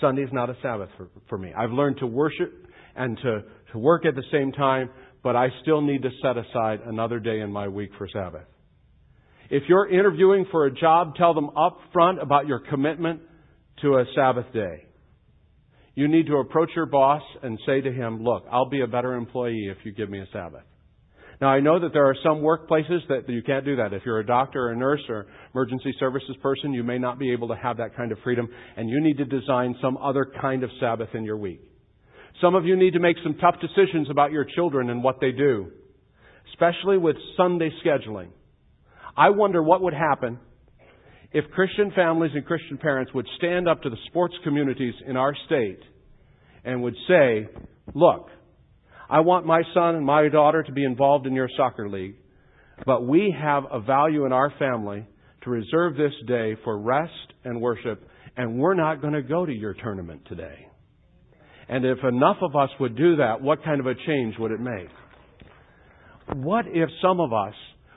Sunday 0.00 0.22
is 0.22 0.30
not 0.32 0.48
a 0.50 0.56
Sabbath 0.60 0.88
for, 0.96 1.08
for 1.28 1.38
me. 1.38 1.52
I've 1.56 1.70
learned 1.70 1.98
to 1.98 2.06
worship 2.06 2.67
and 2.98 3.16
to, 3.18 3.42
to 3.72 3.78
work 3.78 4.04
at 4.04 4.14
the 4.14 4.24
same 4.32 4.52
time, 4.52 4.90
but 5.22 5.36
I 5.36 5.48
still 5.62 5.80
need 5.80 6.02
to 6.02 6.10
set 6.22 6.36
aside 6.36 6.80
another 6.84 7.20
day 7.20 7.40
in 7.40 7.52
my 7.52 7.68
week 7.68 7.90
for 7.96 8.08
Sabbath. 8.12 8.46
If 9.50 9.62
you're 9.68 9.88
interviewing 9.88 10.46
for 10.50 10.66
a 10.66 10.74
job, 10.74 11.14
tell 11.16 11.32
them 11.32 11.50
up 11.56 11.78
front 11.92 12.20
about 12.20 12.46
your 12.46 12.58
commitment 12.58 13.20
to 13.82 13.94
a 13.94 14.04
Sabbath 14.14 14.52
day. 14.52 14.84
You 15.94 16.06
need 16.06 16.26
to 16.26 16.36
approach 16.36 16.70
your 16.76 16.86
boss 16.86 17.22
and 17.42 17.58
say 17.66 17.80
to 17.80 17.92
him, 17.92 18.22
look, 18.22 18.44
I'll 18.52 18.68
be 18.68 18.82
a 18.82 18.86
better 18.86 19.14
employee 19.14 19.68
if 19.70 19.78
you 19.84 19.92
give 19.92 20.10
me 20.10 20.20
a 20.20 20.26
Sabbath. 20.32 20.62
Now, 21.40 21.48
I 21.48 21.60
know 21.60 21.78
that 21.80 21.92
there 21.92 22.06
are 22.06 22.16
some 22.22 22.38
workplaces 22.38 23.00
that 23.08 23.28
you 23.28 23.42
can't 23.42 23.64
do 23.64 23.76
that. 23.76 23.92
If 23.92 24.02
you're 24.04 24.18
a 24.18 24.26
doctor 24.26 24.68
or 24.68 24.72
a 24.72 24.76
nurse 24.76 25.02
or 25.08 25.26
emergency 25.54 25.94
services 26.00 26.36
person, 26.42 26.72
you 26.72 26.82
may 26.82 26.98
not 26.98 27.18
be 27.18 27.32
able 27.32 27.48
to 27.48 27.56
have 27.56 27.76
that 27.76 27.96
kind 27.96 28.10
of 28.10 28.18
freedom, 28.24 28.48
and 28.76 28.88
you 28.88 29.00
need 29.00 29.18
to 29.18 29.24
design 29.24 29.76
some 29.80 29.96
other 29.98 30.26
kind 30.40 30.64
of 30.64 30.70
Sabbath 30.80 31.08
in 31.14 31.24
your 31.24 31.36
week. 31.36 31.60
Some 32.40 32.54
of 32.54 32.64
you 32.64 32.76
need 32.76 32.92
to 32.92 33.00
make 33.00 33.16
some 33.22 33.34
tough 33.34 33.56
decisions 33.60 34.08
about 34.10 34.30
your 34.30 34.44
children 34.44 34.90
and 34.90 35.02
what 35.02 35.20
they 35.20 35.32
do, 35.32 35.72
especially 36.52 36.96
with 36.96 37.16
Sunday 37.36 37.70
scheduling. 37.84 38.28
I 39.16 39.30
wonder 39.30 39.62
what 39.62 39.82
would 39.82 39.94
happen 39.94 40.38
if 41.32 41.50
Christian 41.50 41.90
families 41.94 42.30
and 42.34 42.46
Christian 42.46 42.78
parents 42.78 43.12
would 43.12 43.26
stand 43.36 43.68
up 43.68 43.82
to 43.82 43.90
the 43.90 43.96
sports 44.06 44.34
communities 44.44 44.94
in 45.06 45.16
our 45.16 45.34
state 45.46 45.80
and 46.64 46.82
would 46.82 46.96
say, 47.08 47.48
look, 47.94 48.28
I 49.10 49.20
want 49.20 49.46
my 49.46 49.62
son 49.74 49.96
and 49.96 50.06
my 50.06 50.28
daughter 50.28 50.62
to 50.62 50.72
be 50.72 50.84
involved 50.84 51.26
in 51.26 51.34
your 51.34 51.48
soccer 51.56 51.88
league, 51.88 52.16
but 52.86 53.06
we 53.06 53.34
have 53.38 53.64
a 53.70 53.80
value 53.80 54.26
in 54.26 54.32
our 54.32 54.52
family 54.58 55.06
to 55.42 55.50
reserve 55.50 55.96
this 55.96 56.12
day 56.26 56.56
for 56.62 56.78
rest 56.78 57.12
and 57.44 57.60
worship, 57.60 58.06
and 58.36 58.58
we're 58.58 58.74
not 58.74 59.00
going 59.00 59.14
to 59.14 59.22
go 59.22 59.44
to 59.44 59.52
your 59.52 59.74
tournament 59.74 60.22
today. 60.28 60.67
And 61.68 61.84
if 61.84 61.98
enough 62.04 62.38
of 62.42 62.56
us 62.56 62.70
would 62.80 62.96
do 62.96 63.16
that, 63.16 63.40
what 63.40 63.62
kind 63.62 63.80
of 63.80 63.86
a 63.86 63.94
change 63.94 64.34
would 64.38 64.52
it 64.52 64.60
make? 64.60 64.88
What 66.34 66.66
if 66.66 66.88
some 67.02 67.20
of 67.20 67.32
us 67.32 67.54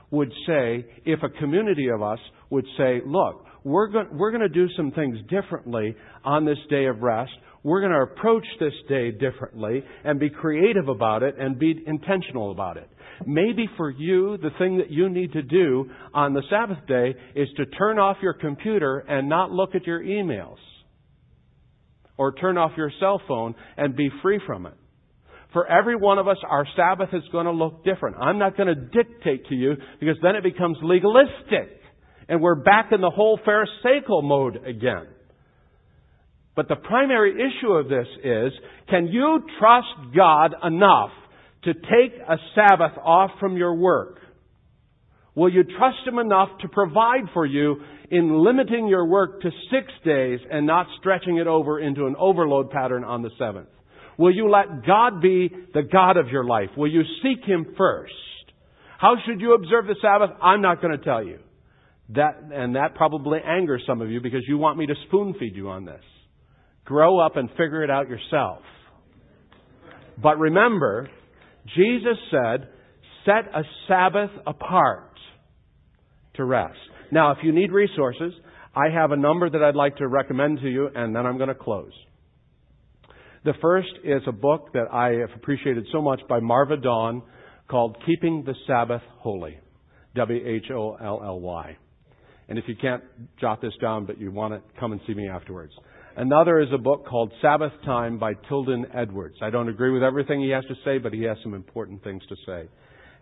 would 0.09 0.31
say, 0.45 0.85
if 1.05 1.23
a 1.23 1.29
community 1.29 1.87
of 1.87 2.01
us 2.01 2.19
would 2.49 2.65
say, 2.77 3.01
look, 3.05 3.45
we're 3.63 3.87
going, 3.87 4.17
we're 4.17 4.31
going 4.31 4.41
to 4.41 4.49
do 4.49 4.67
some 4.75 4.91
things 4.91 5.17
differently 5.29 5.95
on 6.25 6.45
this 6.45 6.57
day 6.69 6.85
of 6.85 7.01
rest 7.01 7.31
we're 7.63 7.81
going 7.81 7.91
to 7.91 8.13
approach 8.13 8.45
this 8.59 8.73
day 8.89 9.11
differently 9.11 9.83
and 10.03 10.19
be 10.19 10.29
creative 10.29 10.87
about 10.87 11.23
it 11.23 11.35
and 11.37 11.59
be 11.59 11.75
intentional 11.85 12.51
about 12.51 12.77
it. 12.77 12.89
Maybe 13.25 13.69
for 13.77 13.91
you, 13.91 14.37
the 14.37 14.49
thing 14.57 14.79
that 14.79 14.89
you 14.89 15.09
need 15.09 15.33
to 15.33 15.43
do 15.43 15.89
on 16.13 16.33
the 16.33 16.41
Sabbath 16.49 16.79
day 16.87 17.13
is 17.35 17.47
to 17.57 17.65
turn 17.67 17.99
off 17.99 18.17
your 18.21 18.33
computer 18.33 18.99
and 18.99 19.29
not 19.29 19.51
look 19.51 19.75
at 19.75 19.85
your 19.85 20.01
emails. 20.01 20.57
Or 22.21 22.31
turn 22.33 22.55
off 22.55 22.73
your 22.77 22.91
cell 22.99 23.19
phone 23.27 23.55
and 23.77 23.95
be 23.95 24.11
free 24.21 24.39
from 24.45 24.67
it. 24.67 24.75
For 25.53 25.65
every 25.67 25.95
one 25.95 26.19
of 26.19 26.27
us, 26.27 26.37
our 26.47 26.67
Sabbath 26.75 27.09
is 27.13 27.23
going 27.31 27.47
to 27.47 27.51
look 27.51 27.83
different. 27.83 28.17
I'm 28.21 28.37
not 28.37 28.55
going 28.55 28.67
to 28.67 28.75
dictate 28.75 29.47
to 29.47 29.55
you 29.55 29.73
because 29.99 30.17
then 30.21 30.35
it 30.35 30.43
becomes 30.43 30.77
legalistic. 30.83 31.79
And 32.29 32.39
we're 32.39 32.61
back 32.61 32.91
in 32.91 33.01
the 33.01 33.09
whole 33.09 33.39
Pharisaical 33.43 34.21
mode 34.21 34.57
again. 34.67 35.07
But 36.55 36.67
the 36.67 36.75
primary 36.75 37.33
issue 37.33 37.71
of 37.71 37.89
this 37.89 38.05
is, 38.23 38.53
can 38.87 39.07
you 39.07 39.39
trust 39.57 40.15
God 40.15 40.53
enough 40.63 41.09
to 41.63 41.73
take 41.73 42.19
a 42.29 42.37
Sabbath 42.53 42.99
off 43.03 43.31
from 43.39 43.57
your 43.57 43.73
work? 43.73 44.19
Will 45.35 45.51
you 45.51 45.63
trust 45.63 46.05
Him 46.05 46.19
enough 46.19 46.49
to 46.61 46.67
provide 46.67 47.23
for 47.33 47.45
you 47.45 47.77
in 48.09 48.43
limiting 48.43 48.87
your 48.87 49.05
work 49.05 49.41
to 49.41 49.49
six 49.71 49.87
days 50.03 50.39
and 50.49 50.67
not 50.67 50.87
stretching 50.99 51.37
it 51.37 51.47
over 51.47 51.79
into 51.79 52.05
an 52.05 52.15
overload 52.19 52.69
pattern 52.69 53.03
on 53.03 53.21
the 53.21 53.31
seventh? 53.39 53.69
Will 54.17 54.35
you 54.35 54.49
let 54.49 54.85
God 54.85 55.21
be 55.21 55.49
the 55.73 55.83
God 55.83 56.17
of 56.17 56.27
your 56.27 56.43
life? 56.43 56.69
Will 56.75 56.91
you 56.91 57.03
seek 57.23 57.45
Him 57.45 57.73
first? 57.77 58.13
How 58.99 59.15
should 59.25 59.39
you 59.39 59.53
observe 59.55 59.87
the 59.87 59.95
Sabbath? 60.01 60.29
I'm 60.41 60.61
not 60.61 60.81
going 60.81 60.97
to 60.97 61.03
tell 61.03 61.23
you. 61.23 61.39
That, 62.09 62.41
and 62.53 62.75
that 62.75 62.95
probably 62.95 63.39
angers 63.43 63.83
some 63.87 64.01
of 64.01 64.11
you 64.11 64.19
because 64.19 64.43
you 64.47 64.57
want 64.57 64.77
me 64.77 64.85
to 64.85 64.93
spoon 65.07 65.33
feed 65.39 65.55
you 65.55 65.69
on 65.69 65.85
this. 65.85 66.03
Grow 66.83 67.19
up 67.19 67.37
and 67.37 67.49
figure 67.51 67.83
it 67.83 67.89
out 67.89 68.09
yourself. 68.09 68.59
But 70.21 70.37
remember, 70.37 71.09
Jesus 71.75 72.17
said, 72.29 72.67
set 73.25 73.55
a 73.55 73.63
Sabbath 73.87 74.31
apart 74.45 75.10
to 76.35 76.45
rest. 76.45 76.77
Now, 77.11 77.31
if 77.31 77.39
you 77.43 77.51
need 77.51 77.71
resources, 77.71 78.33
I 78.75 78.89
have 78.93 79.11
a 79.11 79.17
number 79.17 79.49
that 79.49 79.61
I'd 79.61 79.75
like 79.75 79.97
to 79.97 80.07
recommend 80.07 80.59
to 80.59 80.69
you, 80.69 80.89
and 80.93 81.15
then 81.15 81.25
I'm 81.25 81.37
going 81.37 81.49
to 81.49 81.55
close. 81.55 81.91
The 83.43 83.53
first 83.61 83.89
is 84.03 84.21
a 84.27 84.31
book 84.31 84.71
that 84.73 84.85
I 84.93 85.19
have 85.19 85.31
appreciated 85.35 85.85
so 85.91 86.01
much 86.01 86.21
by 86.29 86.39
Marva 86.39 86.77
Dawn 86.77 87.23
called 87.67 87.97
Keeping 88.05 88.43
the 88.45 88.55
Sabbath 88.67 89.01
Wholly. 89.19 89.57
W 90.15 90.45
H 90.45 90.65
O 90.71 90.97
L 91.01 91.21
L 91.23 91.39
Y. 91.39 91.77
And 92.49 92.59
if 92.59 92.65
you 92.67 92.75
can't 92.75 93.03
jot 93.39 93.61
this 93.61 93.73
down, 93.81 94.05
but 94.05 94.19
you 94.19 94.31
want 94.31 94.53
to 94.53 94.79
come 94.79 94.91
and 94.91 94.99
see 95.07 95.13
me 95.13 95.29
afterwards. 95.29 95.71
Another 96.17 96.59
is 96.59 96.67
a 96.73 96.77
book 96.77 97.05
called 97.07 97.31
Sabbath 97.41 97.71
Time 97.85 98.19
by 98.19 98.33
Tilden 98.49 98.85
Edwards. 98.93 99.37
I 99.41 99.49
don't 99.49 99.69
agree 99.69 99.91
with 99.91 100.03
everything 100.03 100.41
he 100.41 100.49
has 100.49 100.65
to 100.65 100.75
say, 100.83 100.97
but 100.97 101.13
he 101.13 101.23
has 101.23 101.37
some 101.43 101.53
important 101.53 102.03
things 102.03 102.21
to 102.27 102.35
say. 102.45 102.67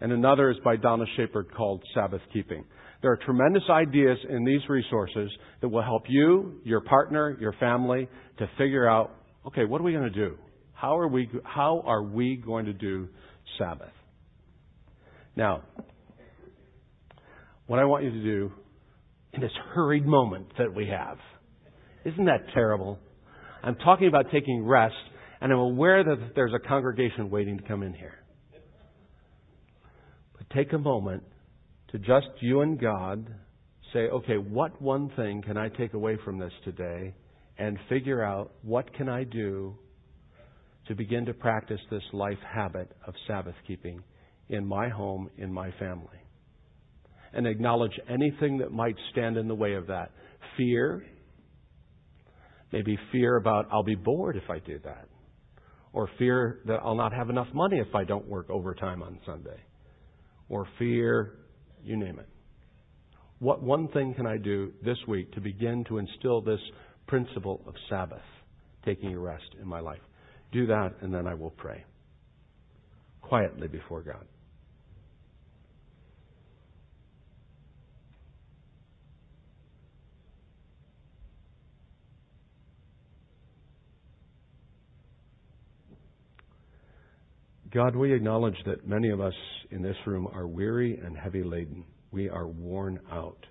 And 0.01 0.11
another 0.11 0.49
is 0.49 0.57
by 0.65 0.77
Donna 0.77 1.05
Schaper 1.15 1.43
called 1.55 1.83
Sabbath 1.93 2.21
Keeping. 2.33 2.65
There 3.01 3.11
are 3.11 3.17
tremendous 3.17 3.63
ideas 3.69 4.17
in 4.29 4.43
these 4.43 4.61
resources 4.67 5.31
that 5.61 5.69
will 5.69 5.83
help 5.83 6.03
you, 6.07 6.59
your 6.63 6.81
partner, 6.81 7.37
your 7.39 7.53
family 7.53 8.09
to 8.39 8.49
figure 8.57 8.87
out, 8.87 9.11
okay, 9.47 9.65
what 9.65 9.79
are 9.79 9.83
we 9.83 9.93
going 9.93 10.03
to 10.03 10.09
do? 10.09 10.37
How 10.73 10.97
are 10.97 11.07
we, 11.07 11.29
how 11.43 11.81
are 11.85 12.03
we 12.03 12.35
going 12.35 12.65
to 12.65 12.73
do 12.73 13.07
Sabbath? 13.57 13.91
Now, 15.35 15.63
what 17.67 17.79
I 17.79 17.85
want 17.85 18.03
you 18.03 18.11
to 18.11 18.23
do 18.23 18.51
in 19.33 19.41
this 19.41 19.51
hurried 19.73 20.05
moment 20.05 20.47
that 20.57 20.73
we 20.73 20.87
have 20.87 21.17
isn't 22.05 22.25
that 22.25 22.45
terrible? 22.53 22.97
I'm 23.63 23.75
talking 23.75 24.07
about 24.07 24.27
taking 24.31 24.65
rest, 24.65 24.95
and 25.41 25.51
I'm 25.51 25.59
aware 25.59 26.03
that 26.03 26.31
there's 26.35 26.53
a 26.53 26.67
congregation 26.67 27.29
waiting 27.29 27.57
to 27.57 27.63
come 27.63 27.83
in 27.83 27.93
here. 27.93 28.15
But 30.37 30.49
take 30.55 30.71
a 30.73 30.77
moment 30.77 31.23
to 31.91 31.99
just 31.99 32.27
you 32.39 32.61
and 32.61 32.79
God 32.79 33.27
say, 33.93 34.07
okay, 34.09 34.37
what 34.37 34.81
one 34.81 35.11
thing 35.15 35.41
can 35.41 35.57
I 35.57 35.69
take 35.69 35.93
away 35.93 36.17
from 36.23 36.39
this 36.39 36.53
today 36.63 37.13
and 37.57 37.77
figure 37.89 38.23
out 38.23 38.51
what 38.61 38.93
can 38.95 39.09
I 39.09 39.23
do 39.23 39.75
to 40.87 40.95
begin 40.95 41.25
to 41.25 41.33
practice 41.33 41.79
this 41.91 42.03
life 42.13 42.37
habit 42.51 42.91
of 43.07 43.13
Sabbath 43.27 43.55
keeping 43.67 44.01
in 44.49 44.65
my 44.65 44.89
home, 44.89 45.29
in 45.37 45.53
my 45.53 45.71
family. 45.79 46.17
And 47.33 47.45
acknowledge 47.45 47.91
anything 48.09 48.57
that 48.57 48.71
might 48.71 48.95
stand 49.11 49.37
in 49.37 49.47
the 49.47 49.55
way 49.55 49.73
of 49.73 49.87
that. 49.87 50.11
Fear, 50.57 51.05
maybe 52.71 52.97
fear 53.11 53.37
about 53.37 53.67
I'll 53.71 53.83
be 53.83 53.95
bored 53.95 54.35
if 54.35 54.49
I 54.49 54.59
do 54.59 54.79
that. 54.83 55.07
Or 55.93 56.09
fear 56.17 56.61
that 56.65 56.79
I'll 56.83 56.95
not 56.95 57.13
have 57.13 57.29
enough 57.29 57.47
money 57.53 57.77
if 57.77 57.93
I 57.93 58.03
don't 58.03 58.27
work 58.27 58.49
overtime 58.49 59.03
on 59.03 59.19
Sunday. 59.25 59.59
Or 60.47 60.67
fear, 60.79 61.38
you 61.83 61.97
name 61.97 62.19
it. 62.19 62.27
What 63.39 63.63
one 63.63 63.87
thing 63.89 64.13
can 64.13 64.25
I 64.25 64.37
do 64.37 64.73
this 64.83 64.97
week 65.07 65.31
to 65.33 65.41
begin 65.41 65.85
to 65.85 65.97
instill 65.97 66.41
this 66.41 66.59
principle 67.07 67.61
of 67.65 67.73
Sabbath, 67.89 68.21
taking 68.83 69.13
a 69.13 69.19
rest 69.19 69.55
in 69.61 69.67
my 69.67 69.79
life? 69.79 70.01
Do 70.51 70.65
that, 70.67 70.95
and 71.01 71.13
then 71.13 71.27
I 71.27 71.33
will 71.33 71.51
pray 71.51 71.85
quietly 73.21 73.67
before 73.67 74.01
God. 74.01 74.25
God, 87.71 87.95
we 87.95 88.13
acknowledge 88.13 88.57
that 88.65 88.87
many 88.87 89.09
of 89.09 89.21
us 89.21 89.33
in 89.69 89.83
this 89.83 89.95
room 90.07 90.27
are 90.33 90.47
weary 90.47 90.97
and 90.97 91.15
heavy 91.15 91.43
laden. 91.43 91.83
We 92.11 92.27
are 92.27 92.47
worn 92.47 92.99
out, 93.11 93.45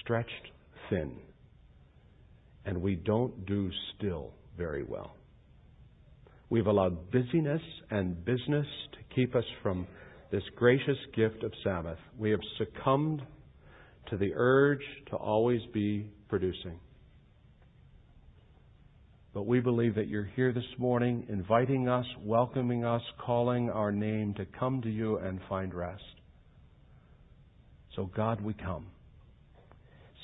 stretched 0.00 0.50
thin, 0.90 1.16
and 2.66 2.82
we 2.82 2.96
don't 2.96 3.46
do 3.46 3.70
still 3.96 4.34
very 4.58 4.84
well. 4.84 5.16
We've 6.50 6.66
allowed 6.66 7.10
busyness 7.10 7.62
and 7.90 8.22
business 8.26 8.66
to 8.92 9.14
keep 9.14 9.34
us 9.34 9.44
from 9.62 9.86
this 10.30 10.42
gracious 10.54 10.98
gift 11.16 11.44
of 11.44 11.52
Sabbath. 11.64 11.98
We 12.18 12.30
have 12.30 12.40
succumbed 12.58 13.22
to 14.10 14.18
the 14.18 14.32
urge 14.34 14.84
to 15.08 15.16
always 15.16 15.62
be 15.72 16.10
producing. 16.28 16.78
But 19.34 19.46
we 19.46 19.60
believe 19.60 19.94
that 19.94 20.08
you're 20.08 20.30
here 20.36 20.52
this 20.52 20.64
morning, 20.76 21.24
inviting 21.30 21.88
us, 21.88 22.04
welcoming 22.22 22.84
us, 22.84 23.00
calling 23.24 23.70
our 23.70 23.90
name 23.90 24.34
to 24.34 24.44
come 24.44 24.82
to 24.82 24.90
you 24.90 25.16
and 25.16 25.40
find 25.48 25.72
rest. 25.72 26.02
So, 27.96 28.10
God, 28.14 28.42
we 28.42 28.52
come. 28.52 28.88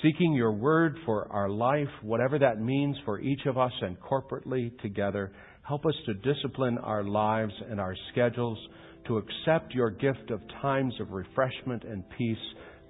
Seeking 0.03 0.33
your 0.33 0.51
word 0.51 0.95
for 1.05 1.27
our 1.31 1.49
life, 1.49 1.87
whatever 2.03 2.37
that 2.37 2.61
means 2.61 2.95
for 3.03 3.19
each 3.19 3.47
of 3.47 3.57
us 3.57 3.71
and 3.81 3.97
corporately 3.99 4.79
together, 4.79 5.31
help 5.63 5.87
us 5.87 5.95
to 6.05 6.13
discipline 6.13 6.77
our 6.77 7.03
lives 7.03 7.53
and 7.67 7.79
our 7.79 7.95
schedules 8.11 8.59
to 9.07 9.17
accept 9.17 9.73
your 9.73 9.89
gift 9.89 10.29
of 10.29 10.39
times 10.61 10.93
of 11.01 11.11
refreshment 11.11 11.83
and 11.83 12.03
peace, 12.15 12.37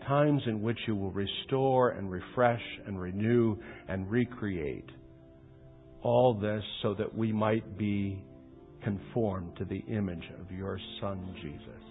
times 0.05 0.41
in 0.47 0.61
which 0.61 0.79
you 0.85 0.97
will 0.97 1.11
restore 1.11 1.91
and 1.91 2.11
refresh 2.11 2.61
and 2.85 2.99
renew 2.99 3.55
and 3.87 4.11
recreate 4.11 4.89
all 6.01 6.33
this 6.33 6.63
so 6.81 6.93
that 6.93 7.15
we 7.15 7.31
might 7.31 7.77
be 7.77 8.23
conformed 8.83 9.55
to 9.57 9.65
the 9.65 9.83
image 9.89 10.29
of 10.39 10.51
your 10.51 10.79
Son, 11.01 11.35
Jesus. 11.41 11.88